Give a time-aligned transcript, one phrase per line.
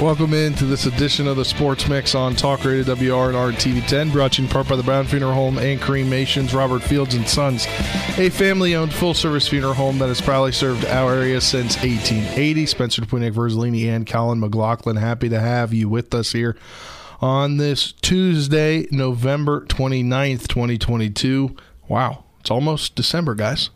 [0.00, 4.32] Welcome into this edition of the Sports Mix on Talk Radio WRNR and TV10, brought
[4.32, 7.66] to you in part by the Brown Funeral Home and Cremations, Robert Fields and Sons,
[8.18, 12.66] a family-owned full-service funeral home that has proudly served our area since 1880.
[12.66, 16.56] Spencer Dupuinick, Verzolini, and Colin McLaughlin, happy to have you with us here
[17.20, 21.56] on this Tuesday, November 29th, 2022.
[21.86, 23.70] Wow, it's almost December, guys.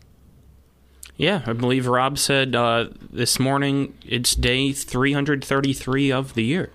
[1.19, 6.71] Yeah, I believe Rob said uh, this morning it's day 333 of the year.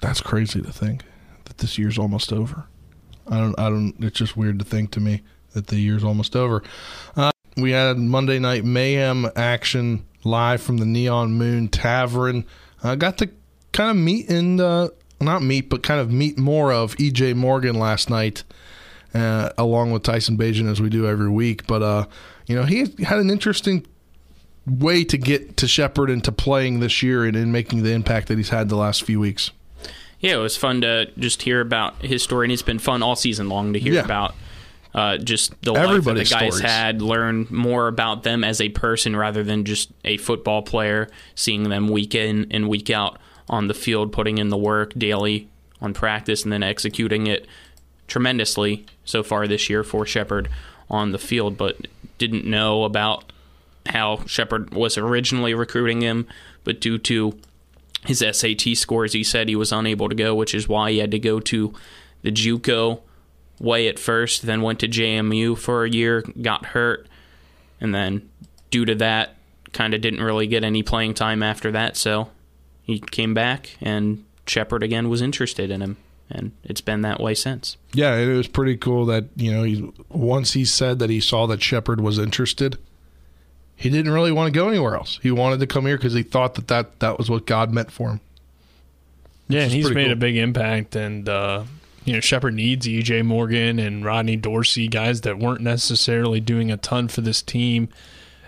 [0.00, 1.02] That's crazy to think
[1.46, 2.66] that this year's almost over.
[3.26, 3.58] I don't.
[3.58, 3.96] I don't.
[3.98, 5.22] It's just weird to think to me
[5.54, 6.62] that the year's almost over.
[7.16, 12.44] Uh, we had Monday Night Mayhem action live from the Neon Moon Tavern.
[12.84, 13.30] I got to
[13.72, 17.76] kind of meet and uh, not meet, but kind of meet more of EJ Morgan
[17.76, 18.44] last night,
[19.14, 21.66] uh, along with Tyson Bagent as we do every week.
[21.66, 22.06] But uh,
[22.52, 23.86] you know, he had an interesting
[24.66, 28.28] way to get to Shepherd and to playing this year and in making the impact
[28.28, 29.50] that he's had the last few weeks.
[30.20, 33.16] Yeah, it was fun to just hear about his story, and it's been fun all
[33.16, 34.04] season long to hear Yeah.
[34.04, 34.34] about
[34.94, 36.60] uh, just the life that the guys stories.
[36.60, 41.62] had, learn more about them as a person rather than just a football player, seeing
[41.70, 45.48] them week in and week out on the field, putting in the work daily
[45.80, 47.46] on practice, and then executing it
[48.06, 50.48] tremendously so far this year for Shepherd
[50.92, 53.32] on the field, but didn't know about
[53.86, 56.28] how Shepherd was originally recruiting him,
[56.62, 57.36] but due to
[58.04, 61.10] his SAT scores, he said he was unable to go, which is why he had
[61.10, 61.74] to go to
[62.22, 63.00] the JUCO
[63.58, 67.08] way at first, then went to JMU for a year, got hurt,
[67.80, 68.28] and then
[68.70, 69.36] due to that,
[69.72, 71.96] kind of didn't really get any playing time after that.
[71.96, 72.30] So
[72.82, 75.96] he came back, and Shepherd again was interested in him,
[76.30, 77.76] and it's been that way since.
[77.92, 81.46] Yeah, it was pretty cool that you know he once he said that he saw
[81.46, 82.78] that Shepherd was interested,
[83.76, 85.18] he didn't really want to go anywhere else.
[85.22, 87.90] He wanted to come here because he thought that, that that was what God meant
[87.90, 88.20] for him.
[89.48, 90.12] Yeah, and he's made cool.
[90.12, 91.64] a big impact, and uh,
[92.04, 96.76] you know Shepherd needs EJ Morgan and Rodney Dorsey, guys that weren't necessarily doing a
[96.76, 97.88] ton for this team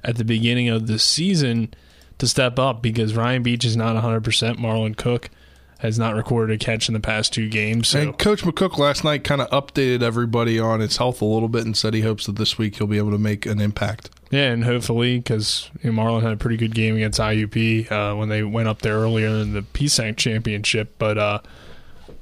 [0.03, 1.75] at the beginning of the season,
[2.19, 4.23] to step up because Ryan Beach is not 100.
[4.25, 5.31] percent Marlon Cook
[5.79, 7.89] has not recorded a catch in the past two games.
[7.89, 11.49] So And Coach McCook last night kind of updated everybody on his health a little
[11.49, 14.11] bit and said he hopes that this week he'll be able to make an impact.
[14.31, 18.17] Yeah, and hopefully, because you know, Marlon had a pretty good game against IUP uh,
[18.17, 20.95] when they went up there earlier in the PSAC championship.
[20.99, 21.39] But, uh,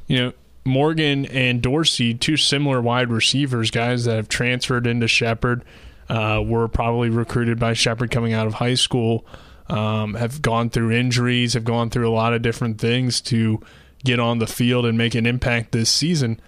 [0.09, 0.33] you know,
[0.65, 5.65] Morgan and Dorsey, two similar wide receivers, guys that have transferred into Shepherd,
[6.09, 9.25] uh, were probably recruited by Shepherd coming out of high school,
[9.73, 13.59] um, have gone through injuries, have gone through a lot of different things to
[14.05, 16.39] get on the field and make an impact this season.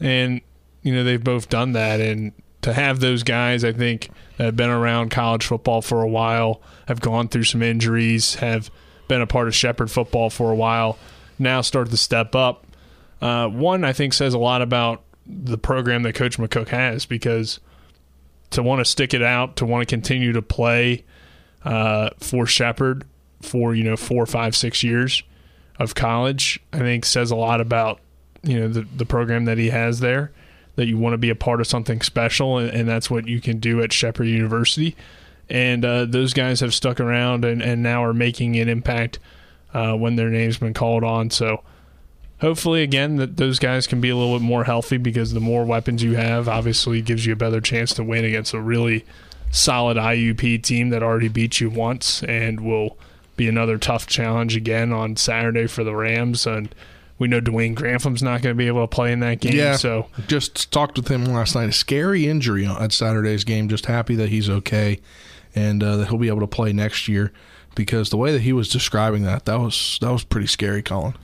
[0.00, 0.40] And,
[0.82, 2.00] you know, they've both done that.
[2.00, 2.32] And
[2.62, 6.62] to have those guys, I think, that have been around college football for a while,
[6.88, 8.72] have gone through some injuries, have
[9.06, 10.98] been a part of Shepherd football for a while,
[11.38, 12.66] now start to step up.
[13.22, 17.60] Uh, one, I think, says a lot about the program that Coach McCook has because
[18.50, 21.04] to want to stick it out, to want to continue to play
[21.64, 23.04] uh, for Shepherd
[23.42, 25.22] for, you know, four, five, six years
[25.78, 28.00] of college, I think says a lot about,
[28.42, 30.32] you know, the, the program that he has there
[30.76, 33.40] that you want to be a part of something special, and, and that's what you
[33.40, 34.96] can do at Shepherd University.
[35.48, 39.18] And uh, those guys have stuck around and, and now are making an impact
[39.72, 41.30] uh, when their name's been called on.
[41.30, 41.62] So
[42.40, 45.64] hopefully, again, that those guys can be a little bit more healthy because the more
[45.64, 49.04] weapons you have, obviously, gives you a better chance to win against a really
[49.54, 52.98] solid IUP team that already beat you once and will
[53.36, 56.46] be another tough challenge again on Saturday for the Rams.
[56.46, 56.74] And
[57.18, 59.54] we know Dwayne Grantham not going to be able to play in that game.
[59.54, 59.76] Yeah.
[59.76, 61.68] So Just talked with him last night.
[61.68, 63.68] A scary injury at Saturday's game.
[63.68, 65.00] Just happy that he's okay
[65.54, 67.32] and uh, that he'll be able to play next year.
[67.76, 71.14] Because the way that he was describing that, that was that was pretty scary, Colin.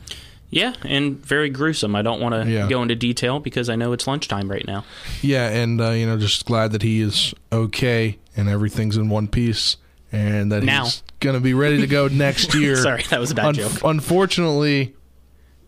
[0.52, 1.94] Yeah, and very gruesome.
[1.94, 2.68] I don't want to Yeah.
[2.68, 4.84] go into detail because I know it's lunchtime right now.
[5.22, 9.28] Yeah, and uh, you know, just glad that he is okay and everything's in one
[9.28, 9.76] piece,
[10.10, 10.84] and that Now.
[10.84, 12.74] he's going to be ready to go next year.
[12.76, 13.72] Sorry, that was a bad Un- joke.
[13.84, 14.94] Unfortunately,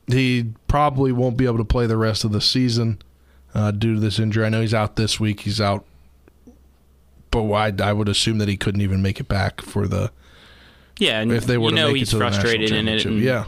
[0.08, 3.00] he probably won't be able to play the rest of the season
[3.54, 4.44] uh, due to this injury.
[4.44, 5.40] I know he's out this week.
[5.40, 5.84] He's out,
[7.30, 7.72] but why?
[7.80, 10.10] I would assume that he couldn't even make it back for the
[10.98, 12.72] Yeah, and if they were you to know make he's it to the national frustrated
[12.76, 13.44] in it, and- Yeah,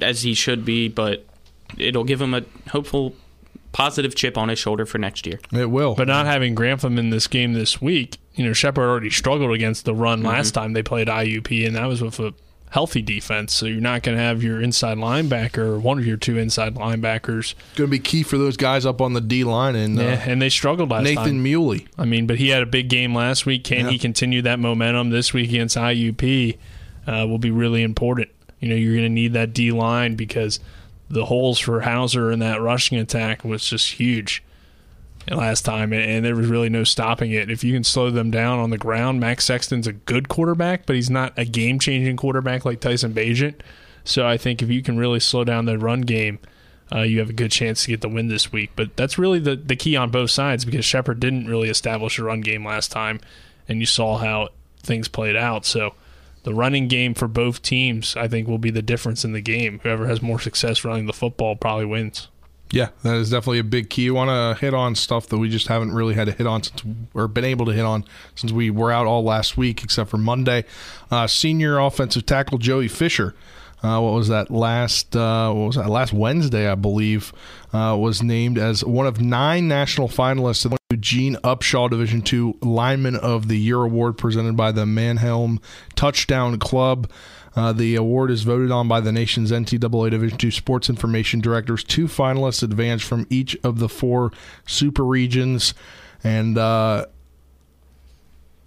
[0.00, 0.88] as he should be.
[0.88, 1.24] But
[1.78, 3.14] it'll give him a hopeful
[3.72, 5.40] positive chip on his shoulder for next year.
[5.52, 5.94] It will.
[5.94, 9.84] But not having Grantham in this game this week, you know, Shepherd already struggled against
[9.84, 12.34] the run last time they played IUP, and that was with a
[12.70, 13.52] healthy defense.
[13.52, 16.74] So you're not going to have your inside linebacker or one of your two inside
[16.74, 17.54] linebackers.
[17.76, 20.22] going to be key for those guys up on the D line and uh, Yeah,
[20.26, 21.42] and they struggled last Nathan time.
[21.42, 21.86] Muley.
[21.98, 23.62] I mean, but he had a big game last week.
[23.64, 23.90] Can Yeah.
[23.92, 26.58] he continue that momentum this week against IUP?
[27.06, 28.30] Uh, will be really important.
[28.64, 30.58] You know, you're going to need that D line because
[31.10, 34.42] the holes for Hauser in that rushing attack was just huge
[35.28, 37.50] last time, and, there was really no stopping it.
[37.50, 40.96] If you can slow them down on the ground, Max Sexton's a good quarterback, but
[40.96, 43.56] he's not a game changing quarterback like Tyson Bagent.
[44.02, 46.38] So I think if you can really slow down the run game,
[46.90, 48.70] uh, you have a good chance to get the win this week.
[48.76, 52.24] But that's really the, the key on both sides because Shepherd didn't really establish a
[52.24, 53.20] run game last time,
[53.68, 55.66] and you saw how things played out.
[55.66, 55.92] So
[56.44, 59.80] the running game for both teams, I think, will be the difference in the game.
[59.82, 62.28] Whoever has more success running the football probably wins.
[62.70, 64.02] Yeah, that is definitely a big key.
[64.02, 66.62] You want to hit on stuff that we just haven't really had to hit on
[66.62, 66.82] since,
[67.12, 68.04] or been able to hit on
[68.34, 70.64] since we were out all last week, except for Monday.
[71.10, 73.34] Uh, senior offensive tackle Joey Fisher.
[73.84, 75.14] Uh, what was that last?
[75.14, 76.70] Uh, what was that last Wednesday?
[76.70, 77.34] I believe
[77.70, 82.56] uh, was named as one of nine national finalists in the Gene Upshaw Division Two
[82.62, 85.60] Lineman of the Year award presented by the Manheim
[85.96, 87.10] Touchdown Club.
[87.54, 91.84] Uh, the award is voted on by the nation's NCAA Division II sports information directors.
[91.84, 94.32] Two finalists advanced from each of the four
[94.66, 95.74] super regions,
[96.24, 97.04] and uh,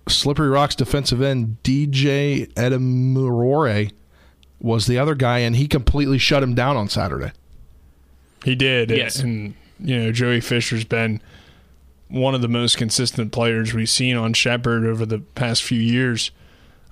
[0.07, 3.91] Slippery Rock's defensive end DJ Edamurore
[4.59, 7.31] was the other guy, and he completely shut him down on Saturday.
[8.44, 8.89] He did.
[8.89, 9.19] Yes.
[9.19, 11.21] And, you know, Joey Fisher's been
[12.09, 16.31] one of the most consistent players we've seen on Shepherd over the past few years.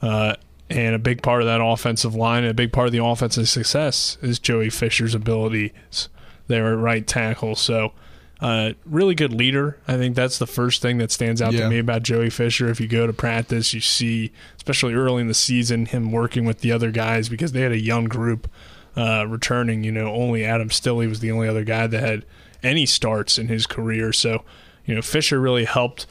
[0.01, 0.35] Uh,
[0.69, 3.47] and a big part of that offensive line, and a big part of the offensive
[3.47, 6.09] success is Joey Fisher's abilities
[6.47, 7.55] there at right tackle.
[7.55, 7.93] So,
[8.41, 9.77] uh, really good leader.
[9.87, 11.61] I think that's the first thing that stands out Yeah.
[11.61, 12.67] to me about Joey Fisher.
[12.69, 16.59] If you go to practice, you see, especially early in the season, him working with
[16.59, 18.49] the other guys because they had a young group
[18.97, 19.83] uh, returning.
[19.83, 22.25] You know, only Adam Stilley was the only other guy that had
[22.63, 24.11] any starts in his career.
[24.11, 24.43] So,
[24.85, 26.05] you know, Fisher really helped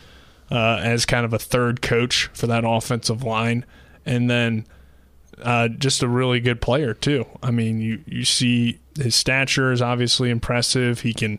[0.50, 3.64] uh, as kind of a third coach for that offensive line,
[4.06, 4.66] and then
[5.42, 7.26] uh, just a really good player too.
[7.42, 11.00] I mean, you you see his stature is obviously impressive.
[11.00, 11.38] He can,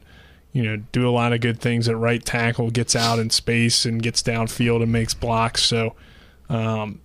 [0.56, 2.72] you know, do a lot of good things at right tackle.
[2.72, 5.62] Gets out in space and gets downfield and makes blocks.
[5.62, 5.96] So,
[6.48, 7.02] um,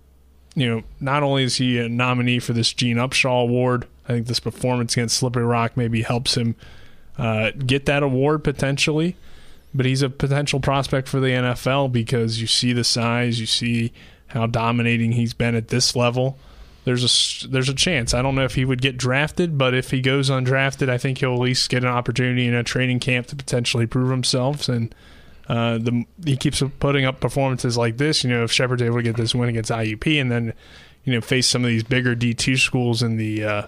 [0.55, 4.27] you know, not only is he a nominee for this Gene Upshaw Award, I think
[4.27, 6.55] this performance against Slippery Rock maybe helps him
[7.17, 9.17] uh, get that award potentially.
[9.73, 13.91] But he's a potential prospect for the NFL because you see the size, you see
[14.27, 16.39] how dominating he's been at this level.
[16.83, 17.03] There's
[17.43, 18.13] a there's a chance.
[18.13, 21.19] I don't know if he would get drafted, but if he goes undrafted, I think
[21.19, 24.67] he'll at least get an opportunity in a training camp to potentially prove himself.
[24.67, 24.93] And
[25.47, 28.23] uh, the he keeps putting up performances like this.
[28.23, 30.53] You know, if Shepherd's able to get this win against IUP, and then
[31.03, 33.67] you know face some of these bigger D two schools in the uh,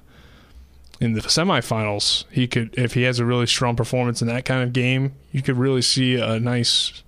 [1.00, 4.64] in the semifinals, he could if he has a really strong performance in that kind
[4.64, 7.04] of game, you could really see a nice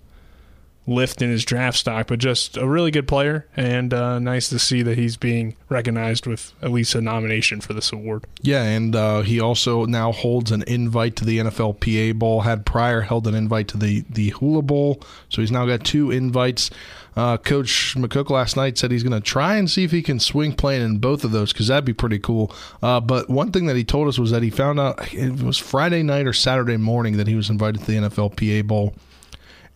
[0.87, 2.07] lift in his draft stock.
[2.07, 6.25] But just a really good player, and uh, nice to see that he's being recognized
[6.25, 8.25] with at least a nomination for this award.
[8.41, 12.41] Yeah, and uh, he also now holds an invite to the NFLPA Bowl.
[12.41, 16.11] Had prior held an invite to the the Hula Bowl, so he's now got two
[16.11, 16.69] invites.
[17.15, 20.19] Uh, Coach McCook last night said he's going to try and see if he can
[20.19, 22.53] swing playing in both of those because that'd be pretty cool.
[22.83, 25.57] Uh, but one thing that he told us was that he found out it was
[25.57, 28.93] Friday night or Saturday morning that he was invited to the NFLPA Bowl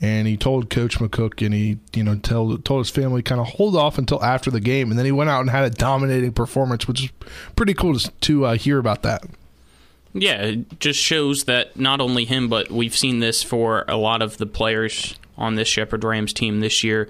[0.01, 3.47] and he told Coach McCook and he, you know, told told his family kind of
[3.47, 6.31] hold off until after the game, and then he went out and had a dominating
[6.31, 7.09] performance, which is
[7.55, 9.23] pretty cool to, to uh, hear about that.
[10.13, 14.21] Yeah, it just shows that not only him, but we've seen this for a lot
[14.21, 17.07] of the players on this Shepherd Rams team this year,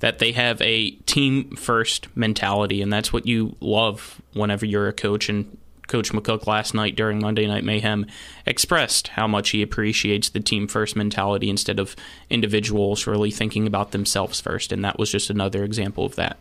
[0.00, 4.92] that they have a team first mentality, and that's what you love whenever you're a
[4.92, 5.28] coach.
[5.28, 5.56] And
[5.88, 8.06] Coach McCook last night during Monday Night Mayhem
[8.46, 11.96] expressed how much he appreciates the team first mentality instead of
[12.30, 16.36] individuals really thinking about themselves first, and that was just another example of that.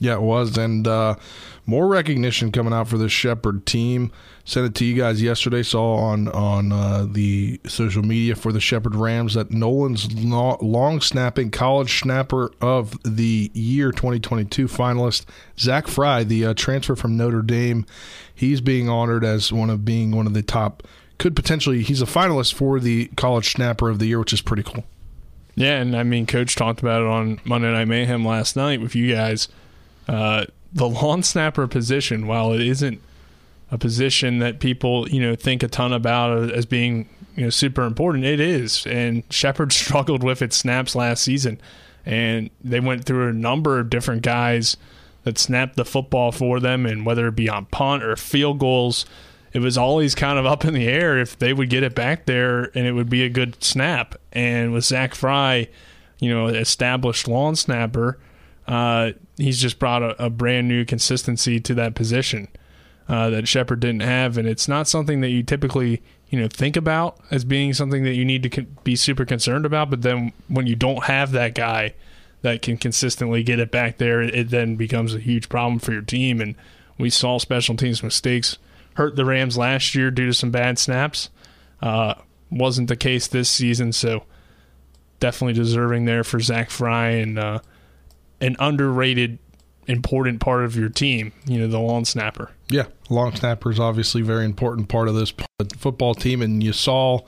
[0.00, 1.16] Yeah, it was, and uh,
[1.66, 4.12] more recognition coming out for this Shepherd team.
[4.44, 5.62] Sent it to you guys yesterday.
[5.62, 11.50] Saw on on uh, the social media for the Shepherd Rams that Nolan's long snapping
[11.50, 15.26] college snapper of the year 2022 finalist
[15.58, 17.84] Zach Fry, the uh, transfer from Notre Dame,
[18.34, 20.82] he's being honored as one of being one of the top.
[21.18, 24.62] Could potentially he's a finalist for the college snapper of the year, which is pretty
[24.62, 24.84] cool.
[25.56, 28.94] Yeah, and I mean, Coach talked about it on Monday Night Mayhem last night with
[28.94, 29.48] you guys.
[30.08, 33.00] Uh, the long snapper position, while it isn't
[33.70, 37.82] a position that people you know think a ton about as being you know super
[37.82, 38.24] important.
[38.24, 41.60] It is, and Shepherd struggled with its snaps last season,
[42.06, 44.76] and they went through a number of different guys
[45.24, 49.04] that snapped the football for them, and whether it be on punt or field goals,
[49.52, 52.26] it was always kind of up in the air if they would get it back
[52.26, 54.14] there and it would be a good snap.
[54.32, 55.68] And with Zach Fry,
[56.18, 58.18] you know, established long snapper,
[58.66, 62.48] uh, he's just brought a, a, brand new consistency to that position
[63.08, 66.76] uh, that Shepherd didn't have, and it's not something that you typically you know think
[66.76, 69.88] about as being something that you need to con- be super concerned about.
[69.88, 71.94] But then when you don't have that guy
[72.42, 76.02] that can consistently get it back there, it then becomes a huge problem for your
[76.02, 76.40] team.
[76.40, 76.54] And
[76.98, 78.58] we saw special teams mistakes
[78.94, 81.30] hurt the Rams last year due to some bad snaps.
[81.80, 82.14] Uh,
[82.50, 84.24] wasn't the case this season, so
[85.20, 87.60] definitely deserving there for Zach Fry and uh,
[88.40, 89.38] an underrated
[89.86, 91.32] important part of your team.
[91.46, 92.50] You know, the long snapper.
[92.68, 95.32] Yeah, long snapper is obviously a very important part of this
[95.76, 97.20] football team, and you saw.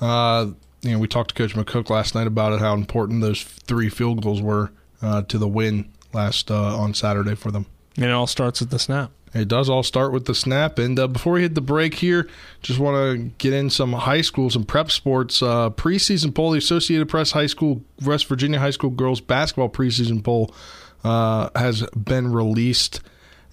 [0.00, 0.48] Uh,
[0.82, 3.88] you know, we talked to Coach McCook last night about it, how important those three
[3.88, 7.64] field goals were uh, to the win last uh, on Saturday for them.
[7.96, 9.10] And it all starts with the snap.
[9.34, 10.78] It does all start with the snap.
[10.78, 12.28] And uh, before we hit the break here,
[12.62, 15.42] just want to get in some high schools and prep sports.
[15.42, 20.22] Uh, preseason poll, the Associated Press High School, West Virginia High School girls basketball preseason
[20.22, 20.54] poll
[21.02, 23.00] uh, has been released.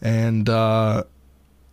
[0.01, 1.03] And uh,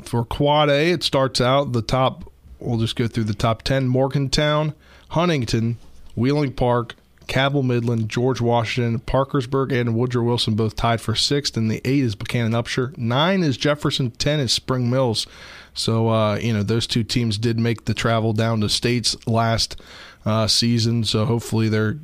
[0.03, 3.89] for Quad A, it starts out the top, we'll just go through the top 10
[3.89, 4.75] Morgantown,
[5.11, 5.77] Huntington,
[6.17, 6.95] Wheeling Park,
[7.29, 11.57] Cabell Midland, George Washington, Parkersburg, and Woodrow Wilson both tied for sixth.
[11.57, 12.97] And the eight is Buckhannon Upshur.
[12.99, 14.11] Nine is Jefferson.
[14.13, 15.27] Ten is Spring Mills.
[15.75, 19.81] So, uh, you know, those two teams did make the travel down to states last
[20.27, 21.05] uh, season.
[21.05, 21.99] So hopefully their,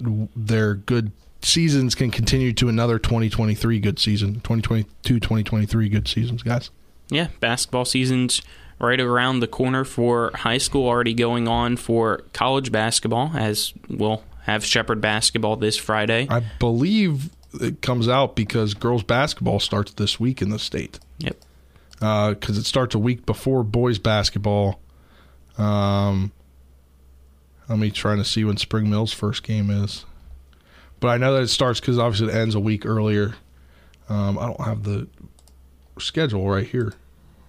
[0.00, 6.70] their good seasons can continue to another 2023 good season, 2022, 2023 good seasons, guys.
[7.10, 8.42] Yeah, basketball season's
[8.78, 14.22] right around the corner for high school, already going on for college basketball, as we'll
[14.48, 16.26] have Shepherd basketball this Friday.
[16.30, 20.98] I believe it comes out because girls basketball starts this week in the state.
[21.18, 21.36] Yep.
[21.92, 24.80] Because uh, it starts a week before boys basketball.
[25.58, 26.32] Um,
[27.68, 30.06] let me try to see when Spring Mills' first game is.
[31.00, 33.34] But I know that it starts because obviously it ends a week earlier.
[34.08, 35.08] Um, I don't have the
[35.98, 36.94] schedule right here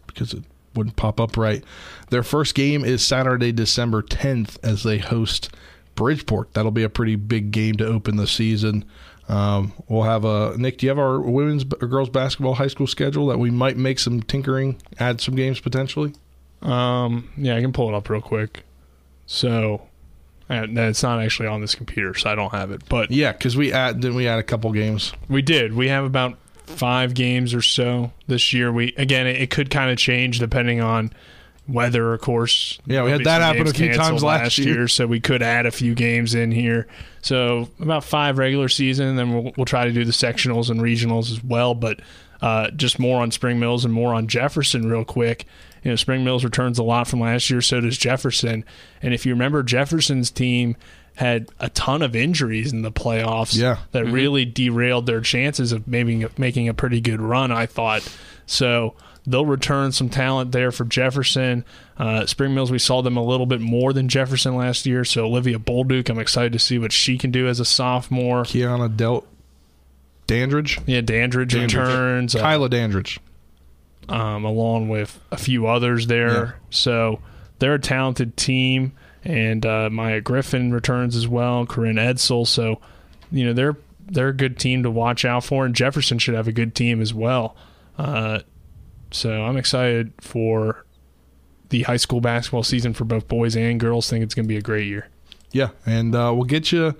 [0.07, 0.43] because it
[0.75, 1.63] wouldn't pop up right.
[2.09, 5.49] Their first game is Saturday, December 10th, as they host
[5.95, 6.53] Bridgeport.
[6.53, 8.85] That'll be a pretty big game to open the season.
[9.27, 10.79] Um, we'll have a Nick.
[10.79, 13.99] Do you have our women's or girls basketball high school schedule that we might make
[13.99, 16.13] some tinkering, add some games potentially?
[16.61, 18.63] Um, yeah, I can pull it up real quick.
[19.27, 19.83] So,
[20.49, 22.81] and it's not actually on this computer, so I don't have it.
[22.89, 25.13] But yeah, because we add didn't we add a couple games?
[25.29, 25.75] We did.
[25.75, 28.71] We have about five games or so this year.
[28.71, 31.13] We again, it, it could kind of change depending on
[31.69, 32.79] weather, of course.
[32.85, 34.75] Yeah, we had that happen a few times last year.
[34.75, 34.87] year.
[34.87, 36.87] so we could add a few games in here.
[37.21, 41.31] So about five regular season, then we'll, we'll try to do the sectionals and regionals
[41.31, 41.75] as well.
[41.75, 42.01] But
[42.41, 45.45] uh, just more on Spring Mills and more on Jefferson, real quick.
[45.83, 48.65] You know, Spring Mills returns a lot from last year, so does Jefferson.
[49.01, 50.75] And if you remember, Jefferson's team
[51.15, 53.79] had a ton of injuries in the playoffs yeah.
[53.91, 54.13] that mm-hmm.
[54.13, 58.07] really derailed their chances of maybe making a pretty good run, I thought.
[58.45, 58.95] So
[59.29, 61.63] They'll return some talent there for Jefferson.
[61.97, 65.05] Uh, Spring Mills, we saw them a little bit more than Jefferson last year.
[65.05, 68.43] So Olivia Bolduc, I'm excited to see what she can do as a sophomore.
[68.43, 69.25] Kiana Del
[70.27, 70.79] Dandridge.
[70.85, 71.75] Yeah, Dandridge, Dandridge.
[71.75, 72.35] returns.
[72.35, 73.19] Uh, Kyla Dandridge.
[74.07, 76.43] Um, along with a few others there.
[76.43, 76.51] Yeah.
[76.71, 77.19] So
[77.59, 78.93] they're a talented team.
[79.23, 82.47] And uh, Maya Griffin returns as well, Corinne Edsel.
[82.47, 82.79] So,
[83.31, 83.75] you know, they're
[84.07, 87.01] they're a good team to watch out for, and Jefferson should have a good team
[87.01, 87.55] as well.
[87.97, 88.39] Uh,
[89.11, 90.85] so I'm excited for
[91.69, 94.09] the high school basketball season for both boys and girls.
[94.09, 95.07] think it's going to be a great year.
[95.51, 96.95] Yeah, and uh, we'll get you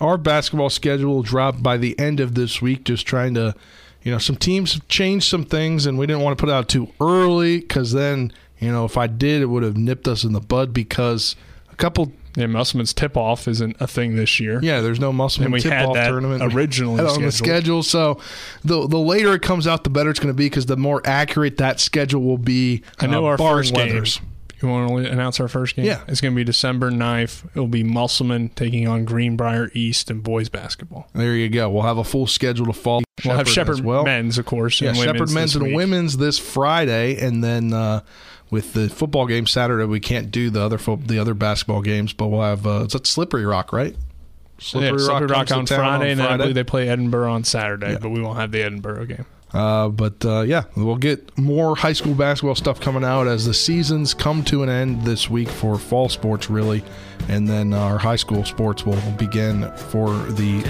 [0.00, 2.84] our basketball schedule dropped by the end of this week.
[2.84, 3.54] Just trying to,
[4.02, 6.68] you know, some teams have changed some things, and we didn't want to put out
[6.68, 10.32] too early because then, you know, if I did, it would have nipped us in
[10.32, 11.36] the bud because
[11.70, 14.60] a couple yeah, Musselman's tip off isn't a thing this year.
[14.62, 17.82] Yeah, there's no Musselman tip off tournament originally on the schedule.
[17.82, 18.20] So
[18.64, 21.02] the the later it comes out, the better it's going to be because the more
[21.04, 22.82] accurate that schedule will be.
[22.98, 24.18] I know uh, our first weathers.
[24.18, 24.28] game.
[24.62, 25.86] You want to announce our first game?
[25.86, 26.02] Yeah.
[26.06, 27.46] It's going to be December 9th.
[27.52, 31.08] It'll be Musselman taking on Greenbrier East and boys basketball.
[31.14, 31.70] There you go.
[31.70, 33.02] We'll have a full schedule to follow.
[33.24, 34.04] We'll have Shepherd well.
[34.04, 34.80] men's, of course.
[34.80, 35.76] Yeah, Shepherd men's and week.
[35.76, 38.02] women's this Friday, and then uh,
[38.50, 42.12] with the football game Saturday, we can't do the other fo- the other basketball games,
[42.12, 43.96] but we'll have uh, it's Slippery Rock, right?
[44.58, 47.30] Slippery, yeah, Slippery Rock, Rock on Friday, on and then I believe they play Edinboro
[47.30, 47.98] on Saturday, yeah.
[47.98, 49.26] but we won't have the Edinboro game.
[49.52, 53.54] Uh, but uh, yeah, we'll get more high school basketball stuff coming out as the
[53.54, 56.84] seasons come to an end this week for fall sports, really.
[57.30, 60.62] And then our high school sports will begin for the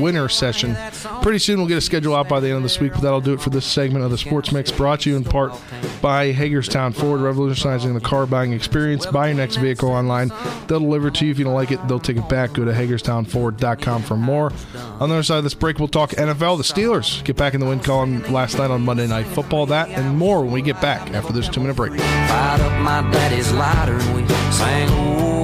[0.00, 0.76] winter session.
[1.22, 3.20] Pretty soon we'll get a schedule out by the end of this week, but that'll
[3.20, 5.52] do it for this segment of the Sports Mix brought to you in part
[6.00, 9.06] by Hagerstown Ford, revolutionizing the car buying experience.
[9.06, 10.28] Buy your next vehicle online.
[10.68, 11.32] They'll deliver it to you.
[11.32, 12.52] If you don't like it, they'll take it back.
[12.52, 14.52] Go to HagerstownFord.com for more.
[15.00, 16.58] On the other side of this break, we'll talk NFL.
[16.58, 19.66] The Steelers get back in the win column last night on Monday Night Football.
[19.66, 21.92] That and more when we get back after this two minute break.
[21.98, 25.43] Up my daddy's lighter and we sang,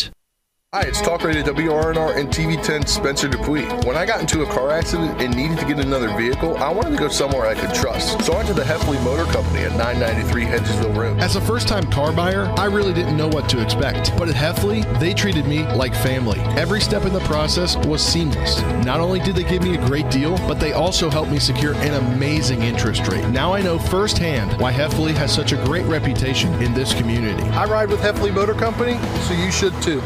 [0.73, 3.83] Hi, it's Talk Radio WRNR and TV10 Spencer Dupuis.
[3.83, 6.91] When I got into a car accident and needed to get another vehicle, I wanted
[6.91, 8.23] to go somewhere I could trust.
[8.23, 11.19] So I went to the Heffley Motor Company at 993 Hedgesville Road.
[11.19, 14.17] As a first time car buyer, I really didn't know what to expect.
[14.17, 16.39] But at Heffley, they treated me like family.
[16.57, 18.61] Every step in the process was seamless.
[18.85, 21.73] Not only did they give me a great deal, but they also helped me secure
[21.73, 23.27] an amazing interest rate.
[23.27, 27.43] Now I know firsthand why Heffley has such a great reputation in this community.
[27.49, 30.01] I ride with Heffley Motor Company, so you should too.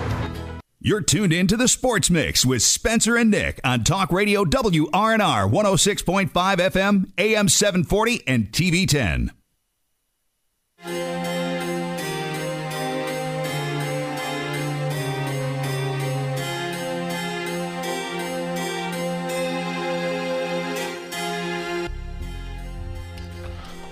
[0.86, 5.50] You're tuned in to the Sports Mix with Spencer and Nick on Talk Radio WRNR
[5.50, 9.32] 106.5 FM, AM 740, and TV 10.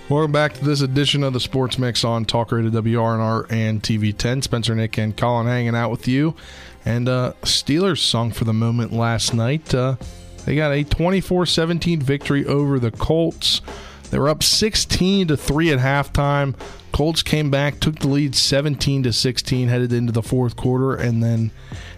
[0.08, 4.16] Welcome back to this edition of the Sports Mix on Talk Radio WRNR and TV
[4.16, 4.42] 10.
[4.42, 6.36] Spencer, Nick, and Colin hanging out with you.
[6.84, 9.74] And uh, Steelers sung for the moment last night.
[9.74, 9.96] Uh,
[10.44, 13.62] they got a 24 17 victory over the Colts.
[14.10, 16.54] They were up 16 to 3 at halftime.
[16.92, 21.20] Colts came back, took the lead 17 to 16, headed into the fourth quarter, and
[21.22, 21.50] then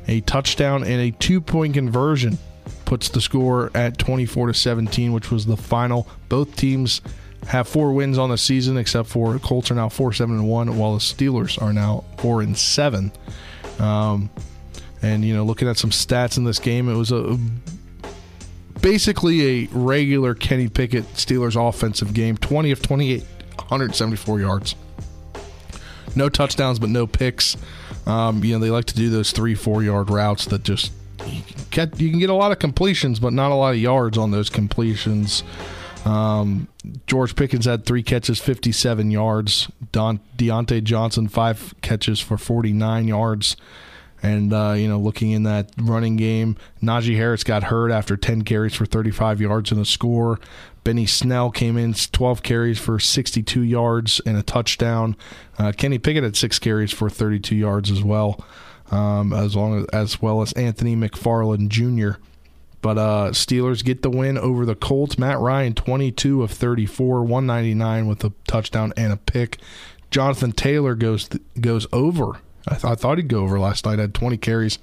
[0.08, 2.38] a touchdown and a two point conversion
[2.86, 6.08] puts the score at 24 to 17, which was the final.
[6.30, 7.02] Both teams
[7.48, 10.78] have four wins on the season, except for Colts are now four seven and one,
[10.78, 13.12] while the Steelers are now four and seven.
[13.78, 14.30] Um,
[15.02, 17.38] and you know, looking at some stats in this game, it was a
[18.80, 22.36] basically a regular Kenny Pickett Steelers offensive game.
[22.36, 23.22] Twenty of 28,
[23.56, 24.74] 174 yards.
[26.14, 27.56] No touchdowns, but no picks.
[28.06, 30.92] Um, you know, they like to do those three, four yard routes that just
[31.26, 33.80] you can, get, you can get a lot of completions, but not a lot of
[33.80, 35.42] yards on those completions.
[36.04, 36.68] Um,
[37.06, 39.68] George Pickens had three catches, 57 yards.
[39.90, 43.56] Don, Diontae Johnson, five catches for 49 yards.
[44.26, 48.42] And, uh, you know, looking in that running game, Najee Harris got hurt after 10
[48.42, 50.40] carries for 35 yards and a score.
[50.82, 55.16] Benny Snell came in 12 carries for 62 yards and a touchdown.
[55.58, 58.44] Uh, Kenny Pickett had six carries for 32 yards as well,
[58.90, 62.18] um, as long as, as well as Anthony McFarland Jr.
[62.82, 65.18] But uh, Steelers get the win over the Colts.
[65.18, 69.58] Matt Ryan, 22 of 34, 199 with a touchdown and a pick.
[70.10, 71.28] Jonathan Taylor goes
[71.60, 72.40] goes over.
[72.68, 73.98] I, th- I thought he'd go over last night.
[73.98, 74.78] Had 20 carries,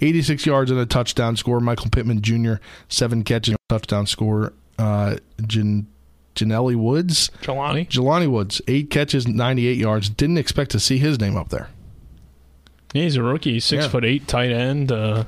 [0.00, 1.60] 86 yards and a touchdown score.
[1.60, 2.54] Michael Pittman Jr.
[2.88, 4.52] seven catches, touchdown score.
[4.78, 5.16] Uh,
[5.46, 5.86] Jan-
[6.34, 10.08] Janelli Woods, Jelani, Jelani Woods, eight catches, 98 yards.
[10.10, 11.68] Didn't expect to see his name up there.
[12.92, 13.88] Yeah, he's a rookie, six Yeah.
[13.90, 15.24] foot eight, tight end, uh,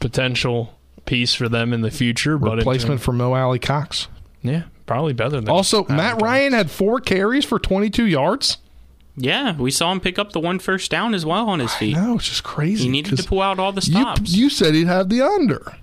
[0.00, 2.38] potential piece for them in the future.
[2.38, 4.08] But Replacement for Mo Alie-Cox.
[4.42, 6.20] yeah, probably better than Also, Matt.
[6.20, 8.58] Ryan had four carries for 22 yards.
[9.16, 11.96] Yeah, we saw him pick up the one first down as well on his feet.
[11.96, 12.84] No, it's just crazy.
[12.84, 14.34] He needed to pull out all the stops.
[14.34, 15.74] you said he'd have the under.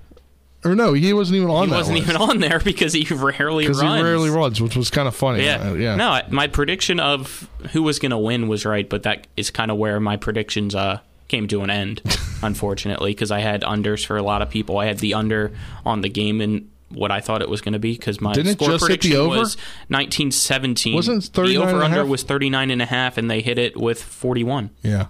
[0.66, 2.10] Or no, he wasn't even on he wasn't list.
[2.10, 3.98] even on there because he rarely Because runs.
[4.00, 5.44] he rarely runs, which was kind of funny.
[5.44, 5.72] Yeah.
[5.72, 5.96] Uh, yeah.
[5.96, 9.72] No, my prediction of who was going to win was right, but that is kind
[9.72, 12.02] of where my predictions uh, came to an end,
[12.44, 14.78] unfortunately, because I had unders for a lot of people.
[14.78, 15.52] I had the under
[15.86, 18.54] on the game and what I thought it was going to be because my Didn't
[18.54, 19.40] score just hit the prediction over?
[19.40, 19.56] was
[19.90, 20.96] 1917.
[20.96, 23.42] Wasn't it the 39 and a over under was 39 and a half and they
[23.42, 24.70] hit it with 41.
[24.82, 25.08] Yeah.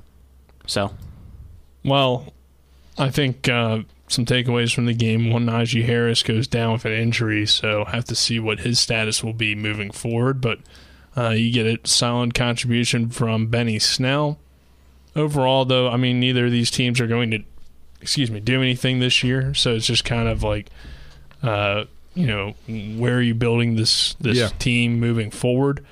[0.67, 0.93] So,
[1.84, 2.34] Well,
[2.98, 5.32] I think uh, some takeaways from the game.
[5.32, 9.24] One, Najee Harris goes down with an injury, so have to see what his status
[9.24, 10.39] will be moving forward.
[10.41, 10.60] But
[11.17, 14.39] uh, you get a solid contribution from Benny Snell.
[15.15, 17.43] Overall, though, I mean, neither of these teams are going to,
[18.02, 19.54] excuse me, do anything this year.
[19.54, 20.69] So it's just kind of like,
[21.43, 21.84] uh,
[22.15, 22.53] you know,
[22.97, 24.49] where are you building this this Yeah.
[24.60, 25.84] team moving forward?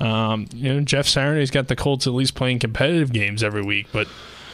[0.00, 3.86] Um, you know, Jeff Saturday's got the Colts at least playing competitive games every week,
[3.92, 4.06] but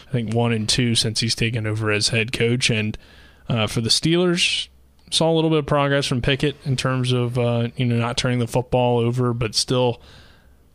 [0.09, 2.71] I think one and two since he's taken over as head coach.
[2.71, 2.97] And
[3.49, 4.69] uh, for the Steelers,
[5.11, 8.17] saw a little bit of progress from Pickett in terms of uh, you know not
[8.17, 10.01] turning the football over, but still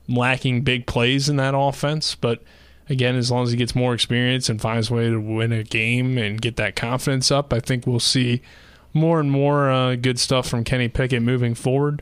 [0.08, 2.16] lacking big plays in that offense.
[2.16, 2.42] But
[2.90, 5.64] again, as long as he gets more experience and finds a way to win a
[5.64, 8.42] game and get that confidence up, I think we'll see
[8.94, 12.02] more and more uh, good stuff from Kenny Pickett moving forward.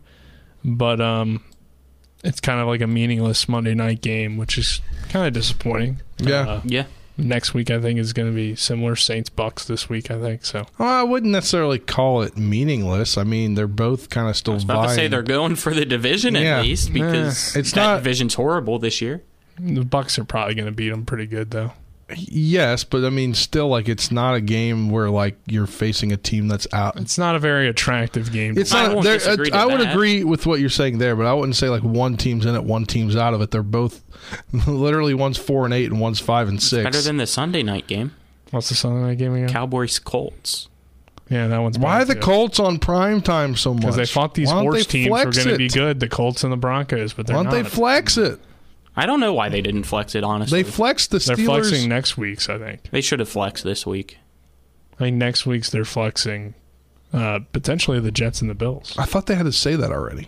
[0.63, 1.43] But um,
[2.23, 6.01] it's kind of like a meaningless Monday night game, which is kind of disappointing.
[6.19, 6.47] Yeah.
[6.47, 6.85] Uh, yeah.
[7.17, 8.95] next week I think is going to be similar.
[8.95, 10.43] Saints Bucks this week, I think.
[10.45, 13.17] So Well, I wouldn't necessarily call it meaningless.
[13.17, 15.73] I mean, they're both kind of still I was about to say they're going for
[15.73, 16.59] the division Yeah.
[16.59, 19.23] at least because Eh, it's that not- division's horrible this year.
[19.59, 21.71] the Bucks are probably going to beat them pretty good, though.
[22.15, 26.17] Yes, but I mean, still, like it's not a game where like you're facing a
[26.17, 26.95] team that's out.
[26.99, 28.57] It's not a very attractive game.
[28.57, 28.93] It's I not.
[28.95, 31.33] won't there- uh, disagree to I would agree with what you're saying there, but I
[31.33, 33.51] wouldn't say like one team's in it, one team's out of it.
[33.51, 34.03] They're both
[34.67, 36.83] literally one's four and eight, and one's five and six.
[36.85, 38.13] Better than the Sunday night game.
[38.51, 39.49] What's the Sunday night game again?
[39.49, 40.69] Cowboys Colts.
[41.29, 43.81] yeah, that one's Why are the Colts on prime time so much?
[43.81, 46.57] Because they thought these horse teams were going to be good, the Colts and the
[46.57, 47.63] Broncos, but they're Why don't not.
[47.63, 48.39] they flex it?
[48.97, 50.23] I don't know why they didn't flex it.
[50.23, 51.35] Honestly, They flexed the Steelers.
[51.37, 52.89] They're flexing next week's, I think.
[52.89, 54.17] They should have flexed this week.
[54.95, 56.55] I think next week's they're flexing
[57.13, 58.95] uh, potentially the Jets and the Bills.
[58.97, 60.27] I thought they had to say that already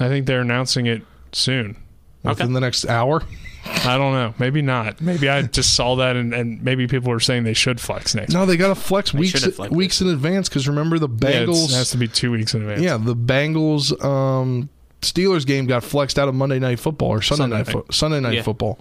[0.00, 1.02] I think they're announcing it
[1.32, 1.76] soon.
[2.24, 3.22] within the next hour.
[3.84, 4.34] I don't know.
[4.38, 5.00] Maybe not.
[5.00, 8.32] Maybe I just saw that and, and maybe people are saying they should flex next.
[8.32, 11.08] No, they got to flex weeks should have flexed weeks in advance because remember the
[11.08, 11.70] Yeah, Bengals.
[11.70, 12.80] it has to be two weeks in advance.
[12.80, 14.68] Yeah, the Bengals um,
[15.02, 17.72] Steelers game got flexed out of Monday Night Football or Sunday, Sunday night night.
[17.72, 18.42] fo- Sunday Night Yeah.
[18.42, 18.78] Football,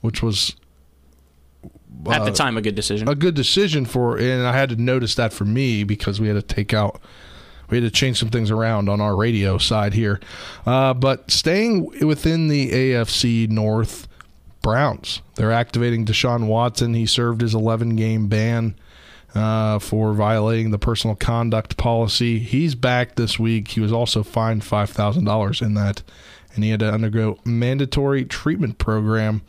[0.00, 0.56] which was
[2.10, 3.08] At the uh, time, a good decision.
[3.08, 4.16] a good decision for.
[4.18, 7.00] And I had to notice that for me because we had to take out.
[7.70, 10.20] We had to change some things around on our radio side here,
[10.64, 14.08] uh, but staying within the AFC North,
[14.62, 15.20] Browns.
[15.34, 16.94] They're activating Deshaun Watson.
[16.94, 18.74] He served his 11 game ban
[19.34, 22.38] uh, for violating the personal conduct policy.
[22.38, 23.68] He's back this week.
[23.68, 26.02] He was also fined five thousand dollars in that,
[26.54, 29.42] and he had to undergo mandatory treatment program.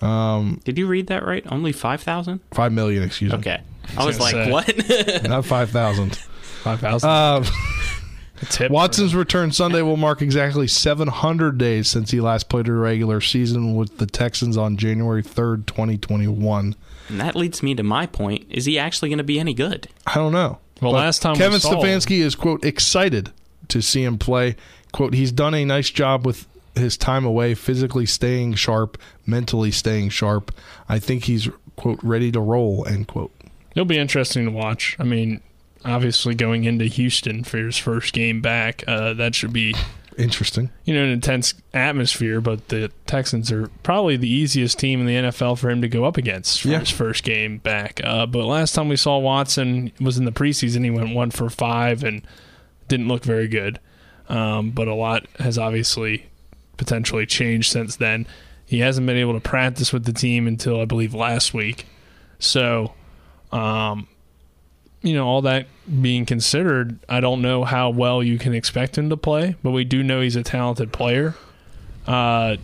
[0.00, 1.44] Um, Did you read that right?
[1.50, 2.40] Only five thousand.
[2.52, 3.38] five million, excuse me.
[3.38, 3.60] Okay,
[3.98, 4.50] I was like, say.
[4.50, 5.22] what?
[5.28, 6.16] Not five thousand.
[6.16, 7.08] Five thousand.
[7.08, 7.44] Uh,
[8.50, 8.70] tip.
[8.70, 13.76] Watson's return Sunday will mark exactly 700 days since he last played a regular season
[13.76, 16.74] with the Texans on January 3rd, 2021.
[17.08, 19.88] And that leads me to my point: Is he actually going to be any good?
[20.06, 20.58] I don't know.
[20.80, 23.30] Well, But last time we Kevin saw- Stefanski is quote excited
[23.68, 24.56] to see him play.
[24.92, 30.08] Quote, he's done a nice job with his time away, physically staying sharp, mentally staying
[30.10, 30.52] sharp.
[30.88, 32.86] I think he's quote ready to roll.
[32.86, 33.32] End quote.
[33.72, 34.96] It'll be interesting to watch.
[35.00, 35.40] I mean,
[35.84, 39.74] obviously going into Houston for his first game back, uh, that should be
[40.18, 40.70] Interesting.
[40.84, 42.40] you know an intense atmosphere.
[42.40, 46.04] But the Texans are probably the easiest team in the NFL for him to go
[46.04, 46.80] up against for Yeah.
[46.80, 48.00] his first game back.
[48.04, 50.84] Uh, but last time we saw Watson was in the preseason.
[50.84, 52.22] He went one for five and
[52.88, 53.80] didn't look very good.
[54.28, 56.26] Um, but a lot has obviously
[56.76, 58.26] potentially changed since then.
[58.66, 61.86] He hasn't been able to practice with the team until I believe last week.
[62.38, 62.94] So,
[63.52, 64.08] um,
[65.04, 65.66] you know, all that
[66.00, 69.84] being considered, I don't know how well you can expect him to play, but we
[69.84, 71.34] do know he's a talented player.
[72.06, 72.56] Uh,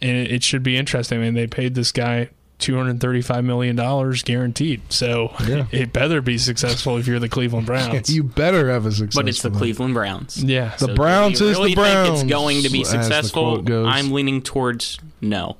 [0.00, 1.18] and it, it should be interesting.
[1.18, 3.76] I mean, they paid this guy $235 million
[4.24, 4.80] guaranteed.
[4.92, 5.66] So Yeah.
[5.72, 8.10] it better be successful if you're the Cleveland Browns.
[8.14, 9.14] You better have a success.
[9.14, 9.58] But it's the for.
[9.58, 10.42] Cleveland Browns.
[10.42, 10.74] yeah.
[10.80, 13.64] The So Browns do you is the really think Browns, it's going to be successful.
[13.86, 15.56] I'm leaning towards no,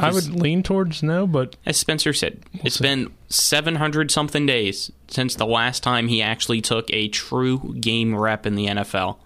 [0.00, 5.34] I would lean towards no, but as Spencer said, it's been 700 something days since
[5.34, 9.16] the last time he actually took a true game rep in the NFL.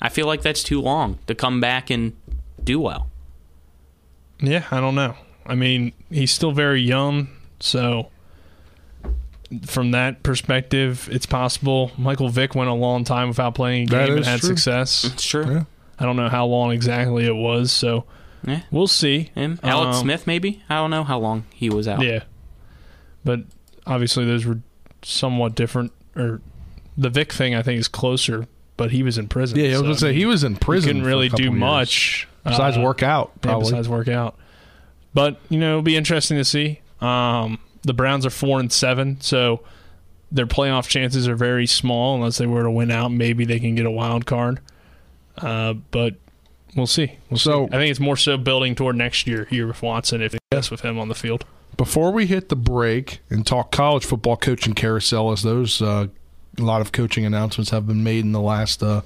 [0.00, 2.16] I feel like that's too long to come back and
[2.62, 3.08] do well.
[4.40, 5.14] Yeah, I don't know.
[5.46, 7.28] I mean, he's still very young,
[7.60, 8.10] so
[9.66, 11.90] from that perspective, it's possible.
[11.96, 14.48] Michael Vick went a long time without playing a That game and had true.
[14.50, 15.04] success.
[15.04, 15.50] It's true.
[15.50, 15.64] Yeah.
[15.98, 18.04] I don't know how long exactly it was, so
[18.46, 18.62] Yeah.
[18.70, 19.30] we'll see.
[19.34, 20.62] Him, Alex Um, Smith, maybe.
[20.68, 22.02] I don't know how long he was out.
[22.02, 22.24] Yeah,
[23.24, 23.40] but
[23.86, 24.60] obviously those were
[25.02, 25.92] somewhat different.
[26.16, 26.40] Or
[26.96, 28.46] the Vick thing, I think, is closer,
[28.76, 29.58] but he was in prison.
[29.58, 30.88] Yeah, I was so, gonna say he was in prison.
[30.88, 31.52] couldn't for a really do years.
[31.54, 33.32] much besides uh, work out.
[33.36, 33.70] Yeah, Probably.
[33.70, 34.36] besides work out.
[35.14, 36.80] But you know, it'll be interesting to see.
[37.00, 39.60] Um, the Browns are four and seven, so
[40.30, 43.10] their playoff chances are very small unless they were to win out.
[43.10, 44.60] Maybe they can get a wild card.
[45.36, 46.16] Uh, but
[46.76, 47.12] we'll see.
[47.30, 47.74] We'll So- see.
[47.76, 50.80] I think it's more so building toward next year here with Watson if guess with
[50.80, 51.44] him on the field.
[51.76, 56.06] Before we hit the break and talk college football coaching carousel, as those uh,
[56.58, 59.02] a lot of coaching announcements have been made in the last uh,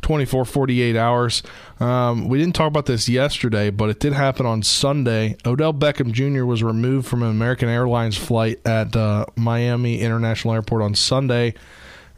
[0.00, 1.42] 24, 48 hours.
[1.80, 5.36] Um, we didn't talk about this yesterday, but it did happen on Sunday.
[5.44, 6.44] Odell Beckham Jr.
[6.46, 11.52] was removed from an American Airlines flight at uh, Miami International Airport on Sunday.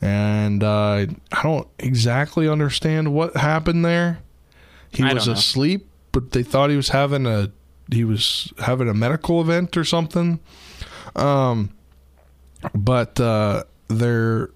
[0.00, 4.20] And uh, I don't exactly understand what happened there.
[4.92, 7.50] He I was asleep, but they thought he was having a
[7.90, 10.40] he was having a medical event or something.
[11.16, 11.70] Um,
[12.74, 14.50] but uh, they're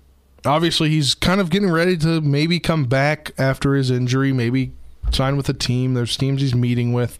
[0.44, 4.72] obviously he's kind of getting ready to maybe come back after his injury, maybe
[5.10, 5.94] sign with a team.
[5.94, 7.18] There's teams he's meeting with.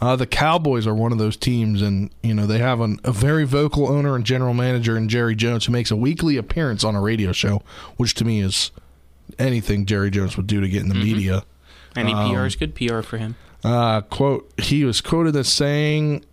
[0.00, 3.12] Uh, the Cowboys are one of those teams, and you know they have an, a
[3.12, 6.94] very vocal owner and general manager in Jerry Jones who makes a weekly appearance on
[6.94, 7.62] a radio show,
[7.96, 8.70] which to me is
[9.38, 11.44] anything Jerry Jones would do to get in the media.
[11.96, 13.36] Any Um, PR is good PR for him.
[13.62, 16.24] Uh, quote, he was quoted as saying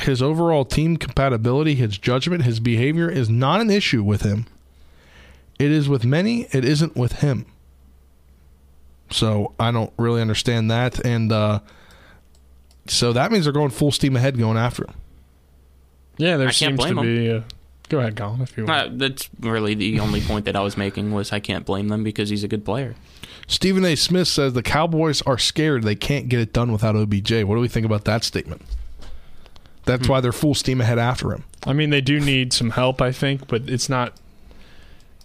[0.00, 4.46] his overall team compatibility, his judgment, his behavior is not an issue with him.
[5.58, 7.46] It is with many, it isn't with him.
[9.10, 11.04] So I don't really understand that.
[11.04, 11.60] And uh,
[12.86, 14.94] so that means they're going full steam ahead going after him.
[16.16, 17.28] Yeah, there I can't seems to blame be.
[17.28, 17.44] A,
[17.88, 18.86] go ahead, Colin, if you want.
[18.86, 22.02] Uh, that's really the only point that I was making was I can't blame them
[22.02, 22.94] because he's a good player.
[23.46, 23.96] Stephen A.
[23.96, 27.42] Smith says the Cowboys are scared they can't get it done without OBJ.
[27.44, 28.62] What do we think about that statement?
[29.84, 30.12] That's hmm.
[30.12, 31.44] why they're full steam ahead after him.
[31.66, 34.14] I mean, they do need some help, I think, but it's not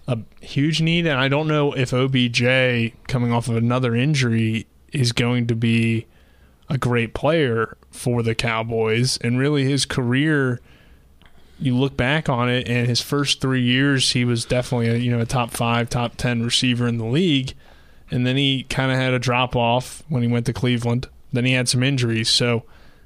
[0.08, 1.06] a huge need.
[1.06, 6.06] And I don't know if OBJ, coming off of another injury, is going to be
[6.70, 9.18] a great player for the Cowboys.
[9.18, 10.60] And really, his career,
[11.60, 15.12] you look back on it, and his first three years, he was definitely a, you
[15.12, 17.54] know a top five, top ten receiver in the league.
[18.10, 21.08] And then he kind of had a drop off when he went to Cleveland.
[21.34, 22.64] Then he had some injuries, so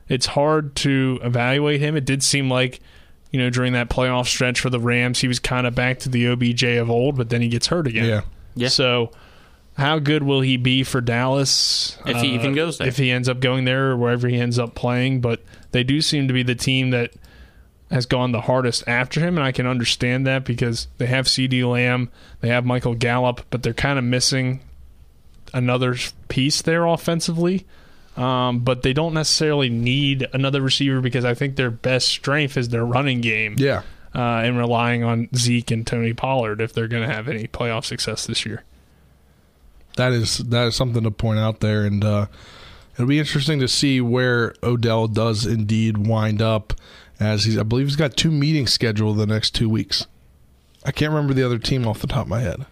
[0.08, 1.96] it's hard to evaluate him.
[1.96, 2.80] It did seem like,
[3.32, 6.10] you know, during that playoff stretch for the Rams, he was kind of back to
[6.10, 8.06] the OBJ of old, but then he gets hurt again.
[8.06, 8.22] Yeah.
[8.54, 8.68] Yeah.
[8.68, 9.12] So,
[9.78, 12.88] how good will he be for Dallas Uh, If he even goes there.
[12.88, 16.02] If he ends up going there or wherever he ends up playing, but they do
[16.02, 17.14] seem to be the team that
[17.90, 21.70] has gone the hardest after him, and I can understand that because they have CeeDee
[21.70, 22.10] Lamb,
[22.42, 24.62] they have Michael Gallup, but they're kind of missing
[25.54, 25.96] another
[26.28, 27.66] piece there offensively.
[28.18, 32.70] Um, but they don't necessarily need another receiver because I think their best strength is
[32.70, 33.56] their running game.
[33.58, 33.84] Yeah.
[34.14, 37.86] Uh, and relying on Zeke and Tony Pollard if they're going to have any playoff
[37.86, 38.64] success this year.
[39.96, 42.26] That is that is something to point out there, and uh,
[42.94, 46.74] it'll be interesting to see where Odell does indeed wind up.
[47.20, 50.08] As he's, I believe he's got two meetings scheduled the next two weeks.
[50.84, 52.66] I can't remember the other team off the top of my head.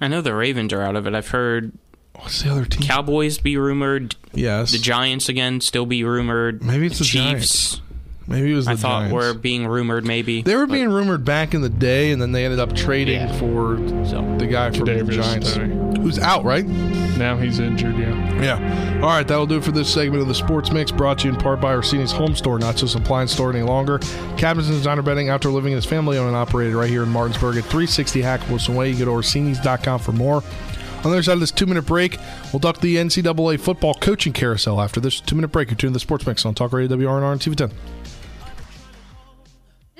[0.00, 1.14] I know the Ravens are out of it.
[1.14, 1.72] I've heard
[2.16, 2.82] What's the other team?
[2.86, 4.14] Cowboys be rumored.
[4.32, 6.62] yes, The Giants again still be rumored.
[6.62, 7.76] Maybe it's the Chiefs.
[7.76, 7.80] Giants.
[8.26, 9.12] Maybe it was the I thought Giants.
[9.12, 10.06] were being rumored.
[10.06, 12.74] Maybe They were but- being rumored back in the day, and then they ended up
[12.74, 13.32] trading Yeah.
[13.38, 16.00] for So the guy from the Kadarius Giants, Toney.
[16.00, 16.66] who's out, right?
[17.18, 18.42] Now he's injured, yeah.
[18.42, 19.00] Yeah.
[19.02, 21.34] All right, that'll do it for this segment of the Sports Mix, brought to you
[21.34, 23.98] in part by Orsini's Home Store, not just appliance store any longer.
[24.38, 27.56] Cabinets and designer bedding, outdoor living is family owned and operated right here in Martinsburg
[27.58, 28.90] at 360 Hack Wilson Way.
[28.90, 30.36] You go to Orsini's.com for more.
[31.04, 32.16] On the other side of this two minute break,
[32.52, 35.68] we'll talk the NCAA football coaching carousel after this two minute break.
[35.68, 37.70] You're tuned to the Sports Mix on Talk Radio WRNR and TV10.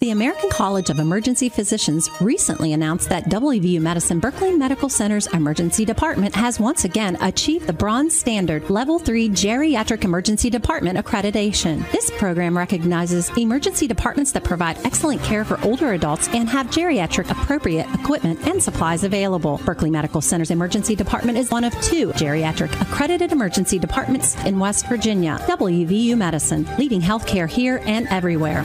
[0.00, 5.84] The American College of Emergency Physicians recently announced that WVU Medicine Berkeley Medical Center's emergency
[5.84, 11.86] department has once again achieved the bronze standard level 3 geriatric emergency department accreditation.
[11.92, 17.30] This program recognizes emergency departments that provide excellent care for older adults and have geriatric
[17.30, 19.60] appropriate equipment and supplies available.
[19.66, 24.86] Berkeley Medical Center's emergency department is one of two geriatric accredited emergency departments in West
[24.86, 25.36] Virginia.
[25.42, 28.64] WVU Medicine, leading healthcare here and everywhere.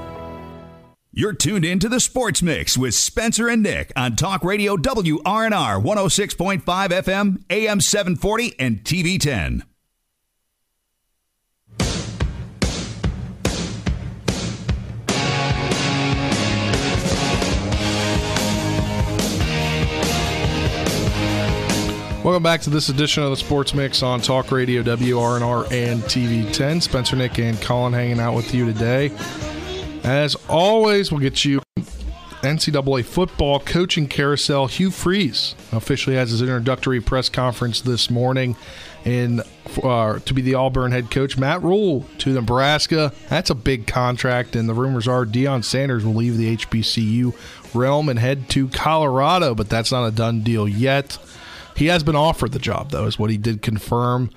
[1.13, 5.83] You're tuned in to the Sports Mix with Spencer and Nick on Talk Radio WRNR
[5.83, 9.65] 106.5 FM, AM 740, and TV 10.
[22.23, 26.49] Welcome back to this edition of the Sports Mix on Talk Radio WRNR and TV
[26.53, 26.79] 10.
[26.79, 29.11] Spencer, Nick, and Colin hanging out with you today.
[30.03, 31.61] As always, we'll get you
[32.41, 34.65] NCAA football coaching carousel.
[34.65, 38.55] Hugh Freeze officially has his introductory press conference this morning
[39.05, 39.41] in
[39.83, 41.37] uh, to be the Auburn head coach.
[41.37, 43.13] Matt Rhule to Nebraska.
[43.29, 47.35] That's a big contract, and the rumors are Deion Sanders will leave the HBCU
[47.75, 51.19] realm and head to Colorado, but that's not a done deal yet.
[51.75, 54.31] He has been offered the job, though, is what he did confirm.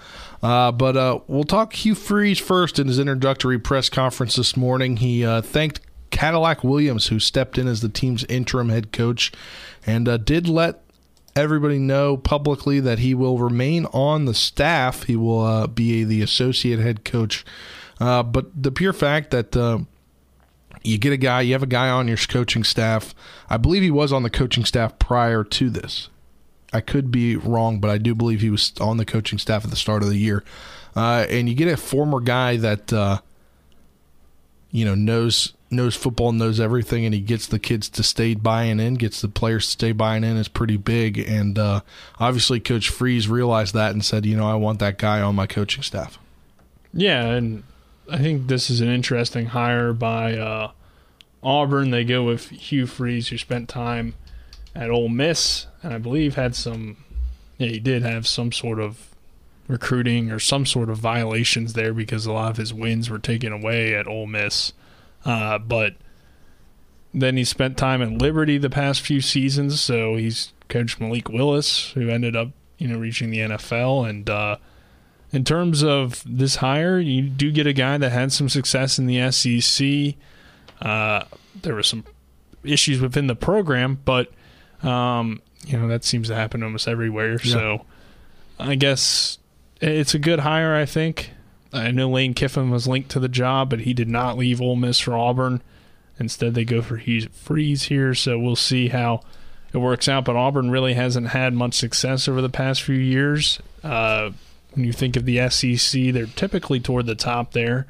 [0.44, 4.98] Uh, but uh, we'll talk Hugh Freeze first in his introductory press conference this morning.
[4.98, 5.80] He uh, thanked
[6.10, 9.32] Cadillac Williams, who stepped in as the team's interim head coach,
[9.86, 10.82] and uh, did let
[11.34, 15.04] everybody know publicly that he will remain on the staff.
[15.04, 17.42] He will uh, be the associate head coach.
[17.98, 19.56] Uh, but the pure fact that
[20.82, 23.14] you get a guy, you have a guy on your coaching staff.
[23.48, 26.10] I believe he was on the coaching staff prior to this.
[26.74, 29.70] I could be wrong, but I do believe he was on the coaching staff at
[29.70, 30.44] the start of the year.
[30.96, 33.20] Uh, and you get a former guy that uh,
[34.70, 38.80] you know knows knows football, knows everything, and he gets the kids to stay buying
[38.80, 41.18] in, gets the players to stay buying in is pretty big.
[41.18, 41.80] And uh,
[42.18, 45.46] obviously, Coach Freeze realized that and said, you know, I want that guy on my
[45.46, 46.18] coaching staff.
[46.92, 47.64] Yeah, and
[48.10, 50.70] I think this is an interesting hire by uh,
[51.42, 51.90] Auburn.
[51.90, 54.14] They go with Hugh Freeze, who spent time
[54.74, 56.96] at Ole Miss, and I believe had some.
[57.58, 59.14] Yeah, he did have some sort of
[59.68, 63.52] recruiting or some sort of violations there because a lot of his wins were taken
[63.52, 64.72] away at Ole Miss.
[65.24, 65.94] Uh, but
[67.12, 71.92] then he spent time at Liberty the past few seasons, so he's coached Malik Willis,
[71.92, 74.08] who ended up you know reaching the NFL.
[74.08, 74.56] And uh,
[75.32, 79.06] in terms of this hire, you do get a guy that had some success in
[79.06, 80.16] the SEC.
[80.80, 81.24] Uh,
[81.62, 82.04] there were some
[82.64, 84.32] issues within the program, but
[84.82, 87.38] um, you know that seems to happen almost everywhere.
[87.42, 87.52] Yeah.
[87.52, 87.86] So
[88.58, 89.38] I guess
[89.80, 90.74] it's a good hire.
[90.74, 91.30] I think.
[91.72, 94.76] I know Lane Kiffin was linked to the job, but he did not leave Ole
[94.76, 95.60] Miss for Auburn.
[96.20, 97.00] Instead, they go for
[97.32, 98.14] Freeze here.
[98.14, 99.22] So we'll see how
[99.72, 100.24] it works out.
[100.24, 103.60] But Auburn really hasn't had much success over the past few years.
[103.82, 104.30] Uh,
[104.72, 107.86] when you think of the SEC, they're typically toward the top there,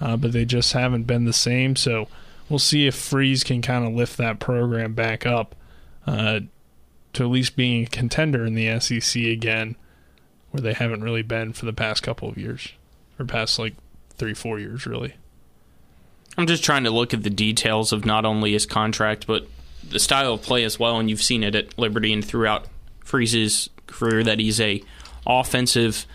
[0.00, 1.76] uh, but they just haven't been the same.
[1.76, 2.08] So
[2.48, 5.54] we'll see if Freeze can kind of lift that program back up
[6.06, 6.40] uh,
[7.18, 9.74] to at least being a contender in the SEC again,
[10.52, 12.68] where they haven't really been for the past couple of years,
[13.18, 13.74] or past like
[14.10, 15.14] three, four years, really.
[16.36, 19.48] I'm just trying to look at the details of not only his contract, but
[19.90, 21.00] the style of play as well.
[21.00, 22.66] And you've seen it at Liberty and throughout
[23.04, 24.80] Freeze's career that he's a
[25.26, 26.06] offensive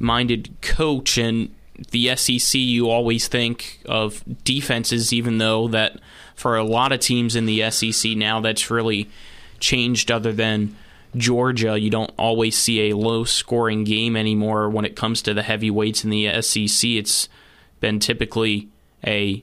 [0.00, 1.18] minded coach.
[1.18, 1.54] And
[1.92, 6.00] the SEC, you always think of defenses, even though that
[6.34, 9.08] for a lot of teams in the SEC now, that's really
[9.60, 10.10] changed.
[10.10, 10.76] Other than
[11.16, 15.42] Georgia, you don't always see a low scoring game anymore when it comes to the
[15.42, 16.90] heavyweights in the SEC.
[16.90, 17.28] It's
[17.80, 18.68] been typically
[19.06, 19.42] a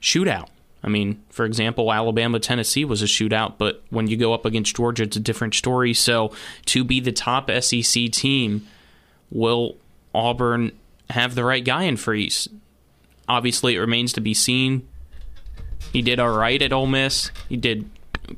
[0.00, 0.48] shootout.
[0.82, 4.76] I mean, for example, Alabama Tennessee was a shootout, but when you go up against
[4.76, 5.92] Georgia, it's a different story.
[5.92, 6.32] So
[6.66, 8.66] to be the top SEC team,
[9.30, 9.76] will
[10.14, 10.72] Auburn
[11.10, 12.48] have the right guy in Freeze?
[13.28, 14.86] Obviously, it remains to be seen.
[15.92, 17.30] He did all right at Ole Miss.
[17.48, 17.90] He did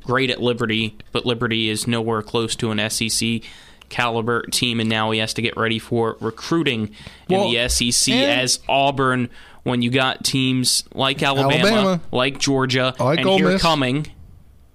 [0.03, 3.41] great at Liberty, but Liberty is nowhere close to an SEC
[3.89, 6.95] caliber team, and now he has to get ready for recruiting
[7.29, 9.29] well, in the SEC as Auburn.
[9.63, 12.01] When you got teams like Alabama, Alabama.
[12.11, 13.61] like Georgia, like and Ole here Miss.
[13.61, 14.07] coming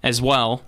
[0.01, 0.63] as well,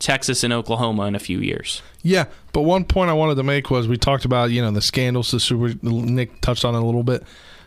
[0.00, 1.80] Texas and Oklahoma in a few years.
[2.02, 4.80] Yeah, but one point I wanted to make was we talked about you know the
[4.80, 5.30] scandals.
[5.30, 7.22] The super Nick touched on it a little bit.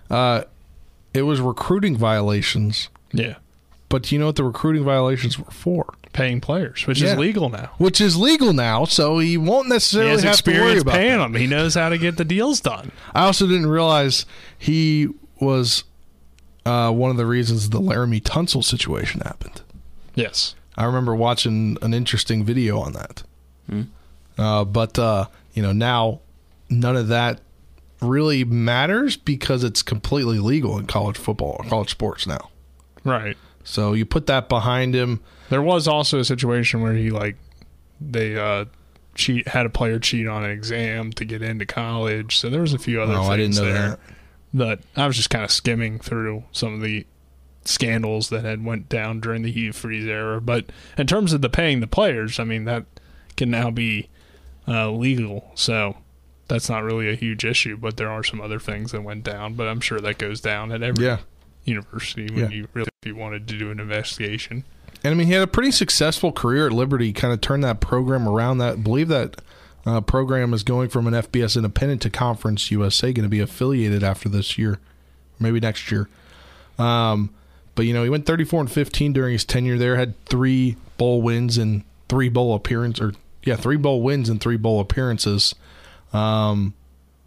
[0.09, 0.43] Uh,
[1.13, 2.89] it was recruiting violations.
[3.13, 3.35] Yeah,
[3.93, 5.93] but you know what the recruiting violations were for?
[6.13, 7.11] Paying players, which yeah.
[7.11, 7.69] is legal now.
[7.77, 11.33] Which is legal now, so he won't necessarily he have to worry about paying them.
[11.33, 11.39] them.
[11.39, 12.91] He knows how to get the deals done.
[13.13, 14.25] I also didn't realize
[14.57, 15.83] he was
[16.65, 19.61] uh, one of the reasons the Laremy Tunsil situation happened.
[20.15, 23.21] Yes, I remember watching an interesting video on that.
[23.69, 23.81] Hmm.
[24.39, 26.21] Uh, but uh, you know now
[26.67, 27.41] none of that
[28.01, 32.49] really matters because it's completely legal in college football, college sports now.
[33.03, 33.37] Right.
[33.63, 35.21] So you put that behind him.
[35.49, 37.37] There was also a situation where he like
[38.01, 38.65] they uh
[39.15, 42.37] cheat had a player cheat on an exam to get into college.
[42.37, 43.99] So there was a few other oh, things I didn't know there that.
[44.53, 47.05] that I was just kind of skimming through some of the
[47.65, 50.41] scandals that had went down during the Hugh Freeze era.
[50.41, 52.85] But in terms of the paying the players, I mean that
[53.37, 54.09] can now be
[54.67, 55.51] uh, legal.
[55.55, 55.97] So
[56.47, 57.77] that's not really a huge issue.
[57.77, 59.53] But there are some other things that went down.
[59.53, 61.19] But I'm sure that goes down at every Yeah.
[61.65, 62.49] University when Yeah.
[62.49, 64.63] you really if you wanted to do an investigation.
[65.03, 67.11] And I mean, he had a pretty successful career at Liberty.
[67.11, 68.59] Kind of turned that program around.
[68.59, 69.41] That I believe that
[69.85, 73.11] uh, program is going from an FBS independent to Conference USA.
[73.11, 74.79] Going to be affiliated after this year,
[75.39, 76.07] maybe next year.
[76.79, 77.31] Um,
[77.75, 79.97] but you know, he went 34 and 15 during his tenure there.
[79.97, 84.57] Had three bowl wins and three bowl appearances, or yeah, three bowl wins and three
[84.57, 85.53] bowl appearances.
[86.13, 86.73] Um,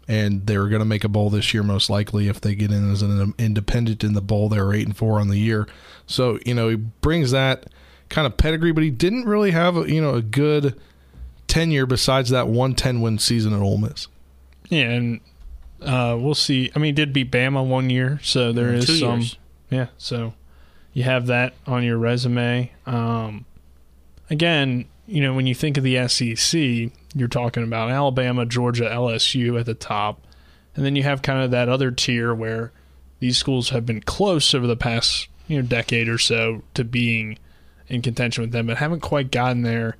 [0.07, 2.71] and they were going to make a bowl this year, most likely if they get
[2.71, 4.49] in as an independent in the bowl.
[4.49, 5.67] They were eight and four on the year,
[6.05, 7.65] so you know he brings that
[8.09, 10.79] kind of pedigree, but he didn't really have a you know a good
[11.47, 14.07] tenure besides that one ten win season at Ole Miss.
[14.69, 15.19] Yeah, and
[15.81, 16.71] uh, we'll see.
[16.75, 19.19] I mean, he did beat Bama one year, so there is Two some.
[19.19, 19.37] years.
[19.69, 20.33] Yeah, so
[20.93, 22.71] you have that on your resume.
[22.85, 23.45] Um,
[24.29, 29.59] again, you know, when you think of the SEC, you're talking about Alabama, Georgia, LSU
[29.59, 30.21] at the top.
[30.75, 32.71] And then you have kind of that other tier where
[33.19, 37.39] these schools have been close over the past, you know, decade or so to being
[37.87, 39.97] in contention with them, but haven't quite gotten there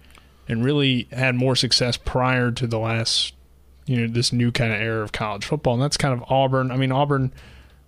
[0.47, 3.33] and really had more success prior to the last,
[3.85, 5.73] you know, this new kind of era of college football.
[5.73, 6.69] And that's kind of Auburn.
[6.69, 7.33] I mean, Auburn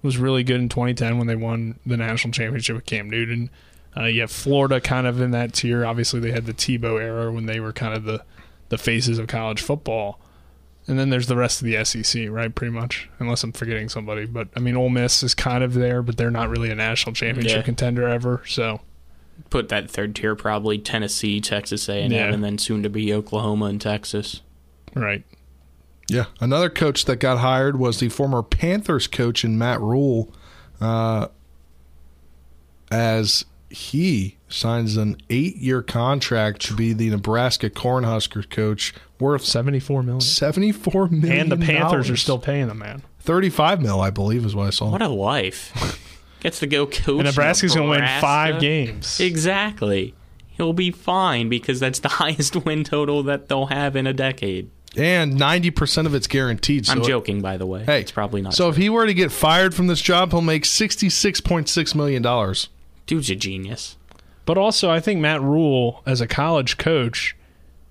[0.02, 3.50] was really good in 2010 when they won the national championship with Cam Newton.
[3.98, 5.86] Uh, you have Florida kind of in that tier.
[5.86, 8.24] Obviously, they had the Tebow era when they were kind of the,
[8.70, 10.20] the faces of college football.
[10.88, 12.54] And then there's the rest of the SEC, right?
[12.54, 14.26] Pretty much, unless I'm forgetting somebody.
[14.26, 17.14] But I mean, Ole Miss is kind of there, but they're not really a national
[17.14, 17.62] championship Yeah.
[17.64, 18.42] contender ever.
[18.48, 18.82] So
[19.50, 22.28] Put that third tier probably Tennessee, Texas A&M, Yeah.
[22.32, 24.42] and then soon to be Oklahoma and Texas.
[24.96, 25.24] right,
[26.10, 30.34] Yeah, another coach that got hired was the former Panthers coach in Matt Rhule,
[30.82, 31.28] uh,
[32.92, 40.22] as he signs an eight-year contract to be the Nebraska Cornhuskers coach, worth seventy-four million.
[40.22, 43.04] Seventy-four million, and the Panthers are still paying the man.
[43.20, 44.90] thirty-five mil, I believe, is what I saw.
[44.92, 45.74] What a life.
[46.40, 47.08] Gets to go coach.
[47.20, 49.20] And Nebraska's gonna win five games.
[49.20, 50.14] Exactly.
[50.48, 54.70] He'll be fine because that's the highest win total that they'll have in a decade.
[54.98, 56.86] and ninety percent of it's guaranteed.
[56.86, 57.84] So I'm joking, by the way.
[57.84, 58.54] Hey, it's probably not.
[58.54, 61.94] So if he were to get fired from this job, he'll make sixty-six point six
[61.94, 62.70] million dollars.
[63.10, 63.98] Dude's a genius.
[64.46, 67.36] But also, I think Matt Rhule, as a college coach,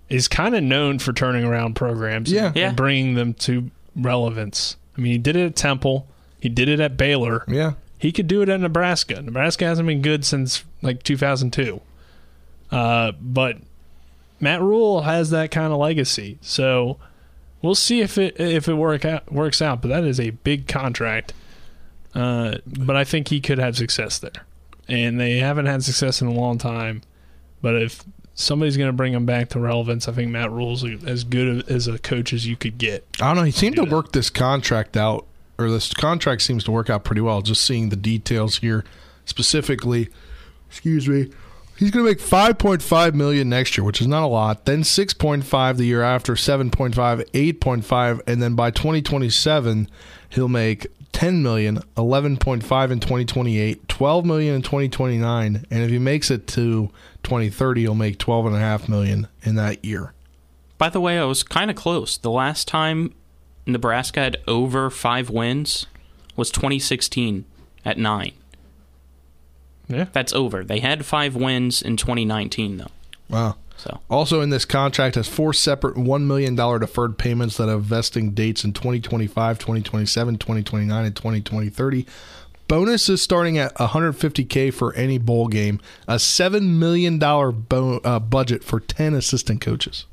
[0.09, 2.47] is kind of known for turning around programs Yeah.
[2.47, 2.69] and, Yeah.
[2.69, 4.77] and bringing them to relevance.
[4.97, 6.07] I mean, he did it at Temple,
[6.41, 7.45] he did it at Baylor.
[7.49, 7.73] Yeah.
[7.99, 9.21] He could do it at Nebraska.
[9.21, 11.81] Nebraska hasn't been good since like 2002.
[12.71, 13.57] Uh, but
[14.39, 16.39] Matt Rhule has that kind of legacy.
[16.41, 16.99] So
[17.61, 19.83] we'll see if it if it work out, works out.
[19.83, 21.33] But that is a big contract.
[22.15, 24.45] Uh, but I think he could have success there,
[24.89, 27.03] and they haven't had success in a long time.
[27.61, 31.25] But if somebody's going to bring him back to relevance, I think Matt Rhule's as
[31.25, 33.07] good as a coach as you could get.
[33.21, 33.43] I don't know.
[33.43, 35.27] He seemed to work this contract out,
[35.59, 37.43] or this contract seems to work out pretty well.
[37.43, 38.85] Just seeing the details here,
[39.25, 40.09] specifically
[40.69, 41.31] excuse me,
[41.77, 44.65] he's going to make 5.5 million next year, which is not a lot.
[44.65, 49.89] Then 6.5 the year after, 7.5, 8.5, and then by 2027
[50.31, 56.31] he'll make 10 million, 11.5 in 2028, 12 million in 2029, and if he makes
[56.31, 56.91] it to
[57.23, 60.13] 2030, he'll make 12.5 million in that year.
[60.77, 62.17] By the way, I was kind of close.
[62.17, 63.15] The last time
[63.67, 65.87] Nebraska had over five wins
[66.37, 67.45] was 2016
[67.85, 68.33] at nine.
[69.89, 70.07] Yeah.
[70.13, 70.63] That's over.
[70.63, 72.87] They had five wins in 2019, though.
[73.29, 73.57] Wow.
[73.79, 78.33] So Also in this contract has four separate $1 million deferred payments that have vesting
[78.33, 82.07] dates in 2025, 2027, 2029, and 2030.
[82.67, 85.81] Bonuses starting at 150K for any bowl game.
[86.07, 90.05] A $7 million bo- uh, budget for 10 assistant coaches.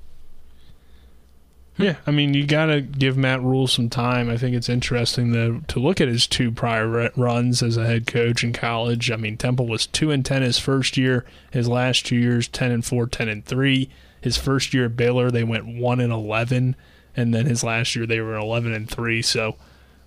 [1.77, 4.29] Yeah, I mean, you got to give Matt Rhule some time.
[4.29, 8.07] I think it's interesting to to look at his two prior runs as a head
[8.07, 9.11] coach in college.
[9.11, 11.25] I mean, Temple was two and ten his first year.
[11.51, 13.89] His last two years, ten and four, 10 and three.
[14.21, 16.75] His first year at Baylor, they went one and eleven,
[17.15, 19.21] and then his last year they were eleven and three.
[19.21, 19.57] So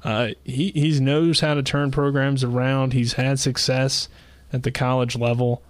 [0.05, 2.95] uh, he he knows how to turn programs around.
[2.95, 4.09] He's had success
[4.53, 5.63] at the college level.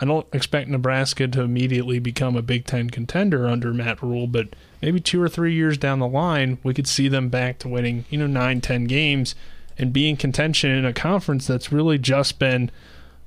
[0.00, 4.48] I don't expect Nebraska to immediately become a Big Ten contender under Matt Rhule, but
[4.80, 8.06] maybe two or three years down the line, we could see them back to winning,
[8.08, 9.34] you know, nine, ten games
[9.78, 12.70] and be in contention in a conference that's really just been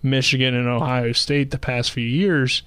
[0.01, 2.63] Michigan and Ohio State the past few years.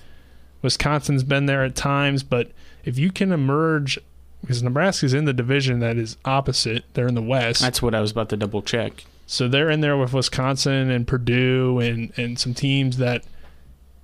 [0.62, 2.50] Wisconsin's been there at times, but
[2.84, 3.98] if you can emerge,
[4.40, 7.60] because Nebraska's in the division that is opposite, they're in the West.
[7.60, 9.04] That's what I was about to double check.
[9.26, 13.24] So they're in there with Wisconsin and Purdue and, and some teams that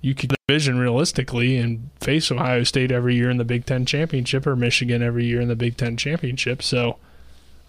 [0.03, 4.45] you could division realistically and face Ohio State every year in the Big Ten championship
[4.45, 6.61] or Michigan every year in the Big Ten championship.
[6.61, 6.97] So,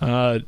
[0.00, 0.40] uh,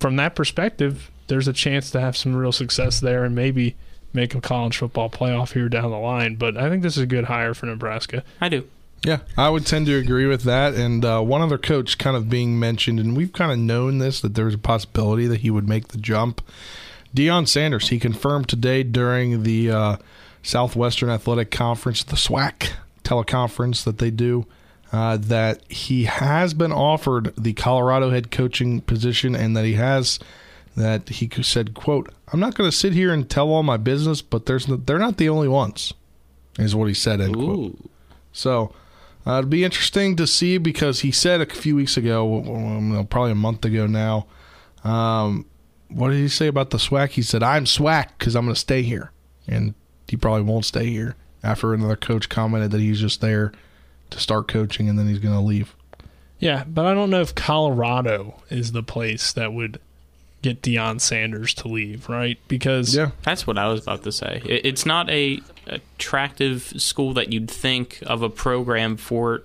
[0.00, 3.76] from that perspective, there's a chance to have some real success there and maybe
[4.14, 6.36] make a college football playoff here down the line.
[6.36, 8.24] But I think this is a good hire for Nebraska.
[8.40, 8.66] I do.
[9.04, 10.72] Yeah, I would tend to agree with that.
[10.72, 14.22] And uh, one other coach kind of being mentioned, and we've kind of known this
[14.22, 16.40] that there's a possibility that he would make the jump.
[17.14, 19.96] Deion Sanders, he confirmed today during the uh,
[20.42, 22.70] Southwestern Athletic Conference, the SWAC
[23.04, 24.46] teleconference that they do,
[24.92, 30.18] uh, that he has been offered the Colorado head coaching position and that he has
[30.76, 34.22] that he said, "quote I'm not going to sit here and tell all my business,
[34.22, 35.92] but there's no, they're not the only ones,"
[36.58, 37.20] is what he said.
[37.20, 37.90] End quote.
[38.32, 38.72] So
[39.26, 43.36] uh, it'd be interesting to see because he said a few weeks ago, probably a
[43.36, 44.26] month ago now.
[44.82, 45.46] Um,
[45.88, 47.10] what did he say about the SWAC?
[47.10, 49.12] He said, "I'm SWAC because I'm going to stay here,"
[49.46, 49.74] and
[50.10, 51.14] he probably won't stay here.
[51.42, 53.52] After another coach commented that he's just there
[54.10, 55.74] to start coaching and then he's going to leave.
[56.40, 59.78] Yeah, but I don't know if Colorado is the place that would
[60.42, 62.38] get Deion Sanders to leave, right?
[62.48, 64.42] Because yeah, that's what I was about to say.
[64.44, 69.42] It's not a attractive school that you'd think of a program for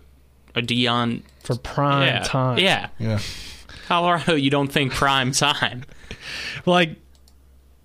[0.56, 2.58] a Deion for prime yeah, time.
[2.58, 3.20] Yeah, yeah.
[3.88, 5.84] Colorado, you don't think prime time.
[6.66, 6.96] like,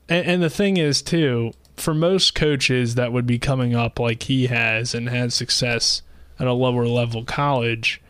[0.08, 4.24] and, and the thing is too, for most coaches that would be coming up like
[4.24, 6.02] he has and had success
[6.38, 8.00] at a lower level college,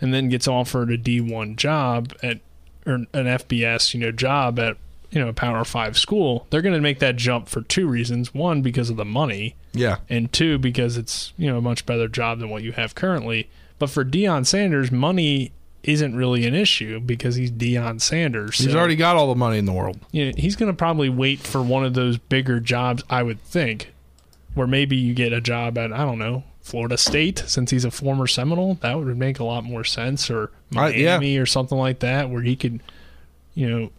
[0.00, 2.40] and then gets offered a D one job at
[2.86, 4.76] or an FBS, you know, job at
[5.10, 8.34] you know a Power Five school, they're going to make that jump for two reasons:
[8.34, 12.08] one, because of the money, yeah, and two, because it's you know a much better
[12.08, 13.48] job than what you have currently.
[13.78, 15.52] But for Deion Sanders, money
[15.82, 18.58] isn't really an issue because he's Deion Sanders.
[18.58, 19.98] He's already got all the money in the world.
[20.12, 23.42] You know, he's going to probably wait for one of those bigger jobs, I would
[23.42, 23.92] think,
[24.54, 27.90] where maybe you get a job at I don't know Florida State since he's a
[27.90, 28.74] former Seminole.
[28.76, 31.40] That would make a lot more sense, or Miami yeah.
[31.40, 32.80] or something like that, where he could,
[33.54, 33.90] you know,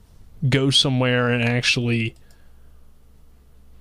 [0.49, 2.15] go somewhere and actually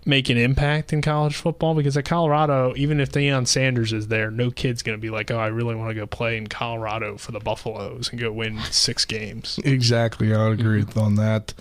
[0.05, 4.31] make an impact in college football because at Colorado, even if Deion Sanders is there,
[4.31, 7.17] no kid's going to be like, oh, I really want to go play in Colorado
[7.17, 9.59] for the Buffaloes and go win six games.
[9.65, 10.35] Exactly.
[10.35, 10.99] I would agree mm-hmm.
[10.99, 11.55] on that.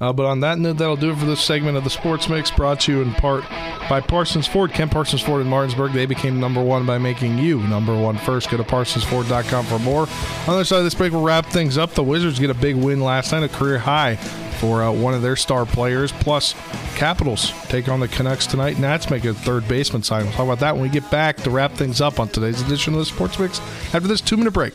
[0.00, 2.52] Uh, but on that note, that'll do it for this segment of the Sports Mix,
[2.52, 3.42] brought to you in part
[3.88, 4.72] by Parsons Ford.
[4.72, 5.92] Kent Parsons Ford in Martinsburg.
[5.92, 8.48] They became number one by making you number one first.
[8.48, 10.02] Go to parsonsford.com for more.
[10.02, 10.06] On
[10.46, 11.94] the other side of this break, we'll wrap things up.
[11.94, 14.18] The Wizards get a big win last night, a career high
[14.58, 16.12] for uh, one of their star players.
[16.12, 16.54] Plus,
[16.96, 18.78] Capitals take on the Canucks tonight.
[18.78, 20.24] Nats make a third baseman sign.
[20.24, 22.94] We'll talk about that when we get back to wrap things up on today's edition
[22.94, 23.60] of the Sports Mix
[23.94, 24.74] after this two minute break.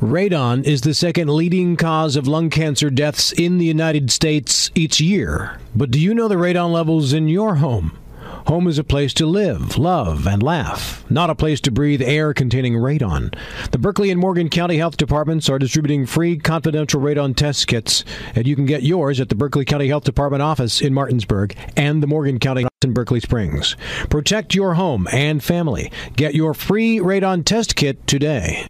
[0.00, 5.00] Radon is the second leading cause of lung cancer deaths in the United States each
[5.00, 5.58] year.
[5.74, 7.96] But do you know the radon levels in your home?
[8.48, 12.34] Home is a place to live, love, and laugh, not a place to breathe air
[12.34, 13.34] containing radon.
[13.70, 18.46] The Berkeley and Morgan County Health Departments are distributing free confidential radon test kits, and
[18.46, 22.06] you can get yours at the Berkeley County Health Department office in Martinsburg and the
[22.06, 23.76] Morgan County office in Berkeley Springs.
[24.10, 25.90] Protect your home and family.
[26.16, 28.66] Get your free radon test kit today.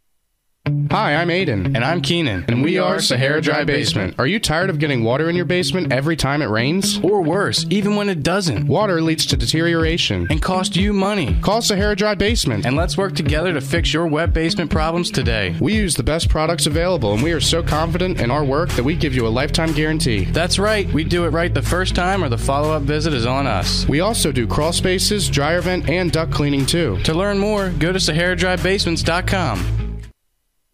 [0.90, 1.74] Hi, I'm Aiden.
[1.74, 2.46] And I'm Keenan.
[2.48, 4.14] And we are Sahara Dry Basement.
[4.18, 6.98] Are you tired of getting water in your basement every time it rains?
[7.00, 8.66] Or worse, even when it doesn't.
[8.66, 11.36] Water leads to deterioration and cost you money.
[11.42, 12.64] Call Sahara Dry Basement.
[12.64, 15.54] And let's work together to fix your wet basement problems today.
[15.60, 18.84] We use the best products available, and we are so confident in our work that
[18.84, 20.24] we give you a lifetime guarantee.
[20.24, 20.90] That's right.
[20.94, 23.86] We do it right the first time, or the follow up visit is on us.
[23.86, 26.98] We also do crawl spaces, dryer vent, and duct cleaning too.
[27.02, 29.84] To learn more, go to SaharaDryBasements.com.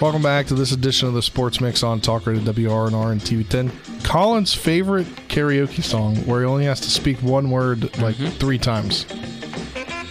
[0.00, 4.04] Welcome back to this edition of the Sports Mix on Talk Radio WRNR and TV10.
[4.04, 8.36] Colin's favorite karaoke song, where he only has to speak one word like Mm-hmm.
[8.38, 9.06] three times.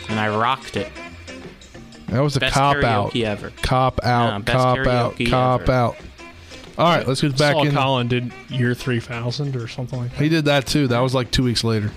[0.09, 0.91] And I rocked it.
[2.07, 3.15] That was a Best cop karaoke out.
[3.15, 3.51] ever.
[3.61, 4.31] Cop out.
[4.33, 5.15] Yeah, best cop out.
[5.17, 5.71] karaoke Cop ever.
[5.71, 5.95] out.
[6.79, 7.73] All right, let's get back Saul in.
[7.73, 10.19] Colin did year 3000 or something like that.
[10.21, 10.87] He did that too.
[10.87, 11.91] That was like two weeks later.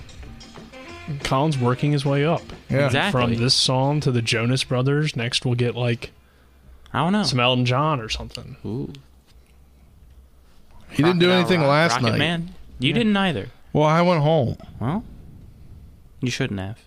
[1.24, 2.42] Colin's working his way up.
[2.68, 2.84] Yeah.
[2.86, 3.20] Exactly.
[3.34, 5.16] From this song to the Jonas Brothers.
[5.16, 6.10] Next, we'll get like
[6.92, 7.22] I don't know.
[7.22, 8.56] some Elton John or something.
[8.64, 8.92] Ooh.
[10.90, 12.18] He didn't do Rocket anything Rock- last Rocket night.
[12.18, 12.54] Man.
[12.78, 13.48] You didn't either.
[13.72, 14.56] Well, I went home.
[14.80, 15.04] Well,
[16.20, 16.78] you shouldn't have.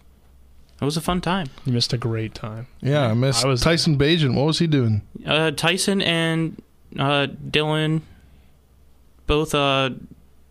[0.82, 1.47] It was a fun time.
[1.66, 2.66] You missed a great time.
[2.82, 4.34] Yeah, I missed I was- Tyson Bagent.
[4.36, 5.04] What was he doing?
[5.26, 6.60] Uh, Tyson and
[6.97, 8.02] uh, Dylan
[9.28, 9.91] both uh,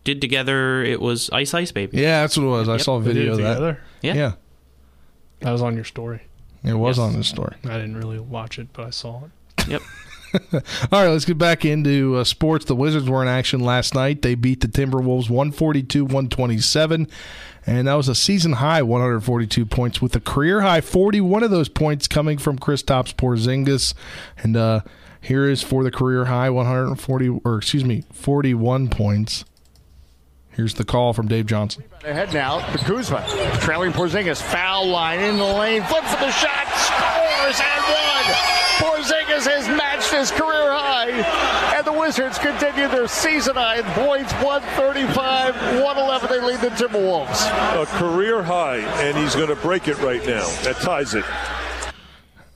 [0.05, 0.81] did together.
[0.83, 1.97] It was Ice Ice Baby.
[1.97, 2.69] Yeah, that's what it was.
[2.69, 2.81] I Yep.
[2.81, 3.53] saw a They did video it of that.
[3.55, 3.81] together?
[4.01, 4.13] Yeah.
[4.13, 4.31] Yeah,
[5.41, 6.21] That was on your story.
[6.63, 7.03] it was Yes.
[7.03, 7.55] on this story.
[7.65, 9.31] I didn't really watch it, but I saw it.
[9.67, 9.81] Yep.
[10.53, 12.65] All right, let's get back into uh, sports.
[12.65, 14.21] The Wizards were in action last night.
[14.21, 17.07] They beat the Timberwolves 142 127,
[17.65, 21.69] and that was a season high 142 points, with a career high 41 of those
[21.69, 23.93] points coming from Kristaps Porzingis.
[24.37, 24.81] And uh,
[25.19, 29.43] here is for the career high 140, or excuse me, 41 points.
[30.51, 31.83] Here's the call from Dave Johnson.
[32.03, 33.25] Ahead now to Kuzma.
[33.61, 34.41] Trailing Porzingis.
[34.41, 35.81] Foul line in the lane.
[35.83, 36.67] Flips the shot.
[36.75, 38.25] Scores and one.
[38.79, 41.09] Porzingis has matched his career high.
[41.75, 46.29] And the Wizards continue their season high in points 135 111.
[46.29, 47.81] They lead the Timberwolves.
[47.81, 50.47] A career high, and he's going to break it right now.
[50.63, 51.25] That ties it.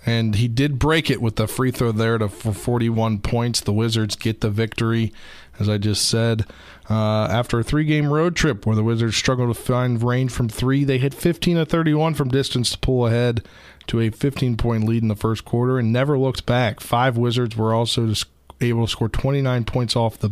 [0.05, 3.61] and he did break it with the free throw there to for 41 points.
[3.61, 5.11] The Wizards get the victory,
[5.59, 6.45] as I just said.
[6.87, 10.83] Uh, after a three-game road trip where the Wizards struggled to find range from three,
[10.83, 13.43] they hit 15 of 31 from distance to pull ahead
[13.87, 16.79] to a 15-point lead in the first quarter and never looked back.
[16.79, 18.13] Five Wizards were also
[18.61, 20.31] able to score 29 points off the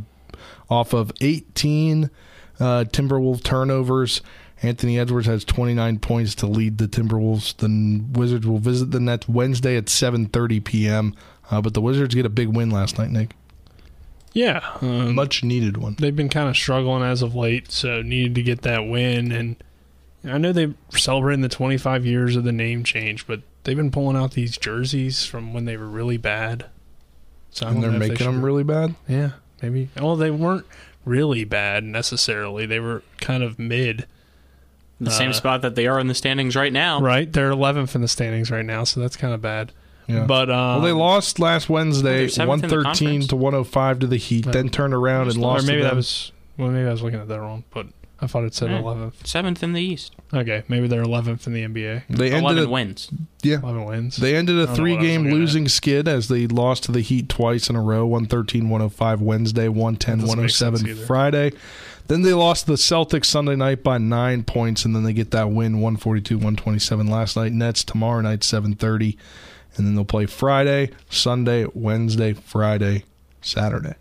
[0.69, 2.09] off of 18
[2.59, 4.21] uh, Timberwolf turnovers.
[4.61, 7.57] Anthony Edwards has 29 points to lead the Timberwolves.
[7.57, 11.15] The Wizards will visit the Nets Wednesday at 7:30 p.m.
[11.51, 13.31] Uh, but the Wizards get a big win last night, Nick.
[14.31, 15.95] Yeah, um, Much needed one.
[15.99, 19.31] they've been kind of struggling as of late, so needed to get that win.
[19.31, 19.57] And
[20.25, 24.15] I know they're celebrating the 25 years of the name change, but they've been pulling
[24.15, 26.67] out these jerseys from when they were really bad.
[27.51, 28.95] So And they're know if they making them really bad.
[29.07, 29.89] Yeah, maybe.
[29.99, 30.65] Well, they weren't
[31.05, 32.65] really bad necessarily.
[32.65, 34.05] They were kind of mid.
[35.01, 37.01] The same Uh, spot that they are in the standings right now.
[37.01, 39.73] Right, they're 11th in the standings right now, so that's kind of bad.
[40.07, 40.25] Yeah.
[40.25, 44.07] But um, well, they lost last Wednesday, they're seventh in the 113 to 105 to
[44.07, 45.37] the Heat, then turned around and lost.
[45.37, 47.87] or lost maybe to that was well, maybe I was looking at that wrong, but
[48.23, 48.79] I thought it said Yeah.
[48.81, 49.27] 11th.
[49.27, 50.15] Seventh in the East.
[50.33, 52.03] Okay, maybe they're 11th in the NBA.
[52.09, 53.09] They ended 11 it- wins.
[53.41, 53.59] Yeah.
[53.61, 54.15] 11 wins.
[54.17, 55.39] They ended I a don't know three what I was game looking at.
[55.39, 59.67] losing skid as they lost to the Heat twice in a row 113 105 Wednesday,
[59.67, 61.05] 110 That doesn't oh make sense 107 either.
[61.05, 61.51] Friday.
[62.07, 65.31] Then they lost to the Celtics Sunday night by nine points, and then they get
[65.31, 67.51] that win 142 127 last night.
[67.53, 69.17] Nets tomorrow night 730.
[69.75, 73.05] And then they'll play Friday, Sunday, Wednesday, Friday,
[73.41, 73.95] Saturday.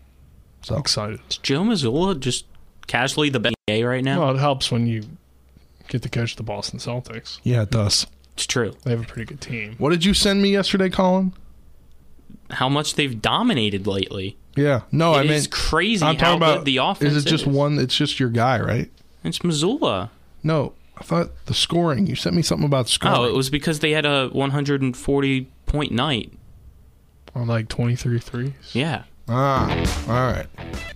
[0.61, 1.19] So excited.
[1.29, 2.45] Is Joe Mazzulla just
[2.87, 4.19] casually the best NBA right now?
[4.21, 5.03] Well, it helps when you
[5.87, 7.39] get to coach the Boston Celtics.
[7.43, 8.07] Yeah, it does.
[8.35, 8.73] It's true.
[8.83, 9.75] They have a pretty good team.
[9.77, 11.33] What did you send me yesterday, Colin?
[12.49, 14.37] How much they've dominated lately.
[14.55, 14.81] Yeah.
[14.91, 17.29] No, It I mean is crazy I'm how talking about good the offense Is it
[17.29, 17.49] just is.
[17.53, 17.79] one?
[17.79, 18.91] It's just your guy, right?
[19.23, 20.09] It's Mazzulla.
[20.43, 22.07] No, I thought the scoring.
[22.07, 23.17] You sent me something about scoring.
[23.17, 26.31] Oh, it was because they had a 140 point night.
[27.35, 28.51] On like 23 threes.
[28.73, 29.03] Yeah.
[29.27, 29.69] Ah,
[30.07, 30.47] all right.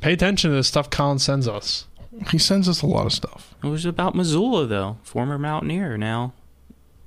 [0.01, 1.87] Pay attention to the stuff Colin sends us.
[2.31, 3.55] He sends us a lot of stuff.
[3.63, 4.97] It was about Mazzulla, though.
[5.03, 6.33] Former Mountaineer now.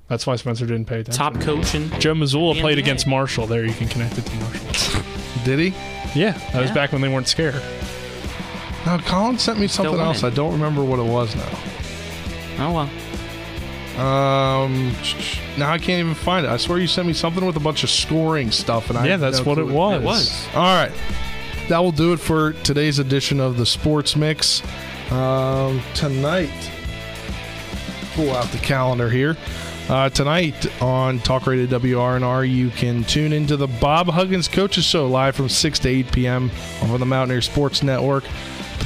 [0.08, 1.18] That's why Spencer didn't pay attention.
[1.18, 2.82] Top coach in Joe Mazzulla played NBA.
[2.82, 3.46] against Marshall.
[3.46, 5.02] There, you can connect it to Marshall.
[5.44, 5.66] Did he?
[6.18, 6.74] Yeah, that was Yeah.
[6.74, 7.60] back when they weren't scared.
[8.86, 10.24] Now, Colin sent me something else.
[10.24, 11.48] I don't remember what it was now.
[12.58, 12.90] Oh, well.
[14.00, 14.92] Um,
[15.58, 16.48] now I can't even find it.
[16.48, 19.18] I swear you sent me something with a bunch of scoring stuff, and I Yeah,
[19.18, 20.00] that's what it was.
[20.00, 20.48] It was.
[20.54, 20.92] All right,
[21.68, 24.62] that will do it for today's edition of the Sports Mix.
[25.12, 26.50] Um, tonight,
[28.14, 29.36] pull out the calendar here.
[29.90, 35.08] Uh, tonight on Talk Radio WRNR, you can tune into the Bob Huggins Coaches Show
[35.08, 36.50] live from 6 to 8 p.m.
[36.82, 38.24] over the Mountaineer Sports Network.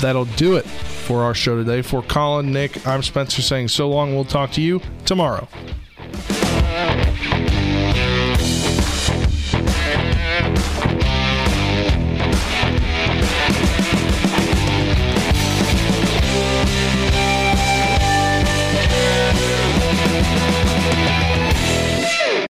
[0.05, 1.81] That'll do it for our show today.
[1.81, 4.15] For Colin, Nick, I'm Spencer saying so long.
[4.15, 5.49] We'll talk to you tomorrow.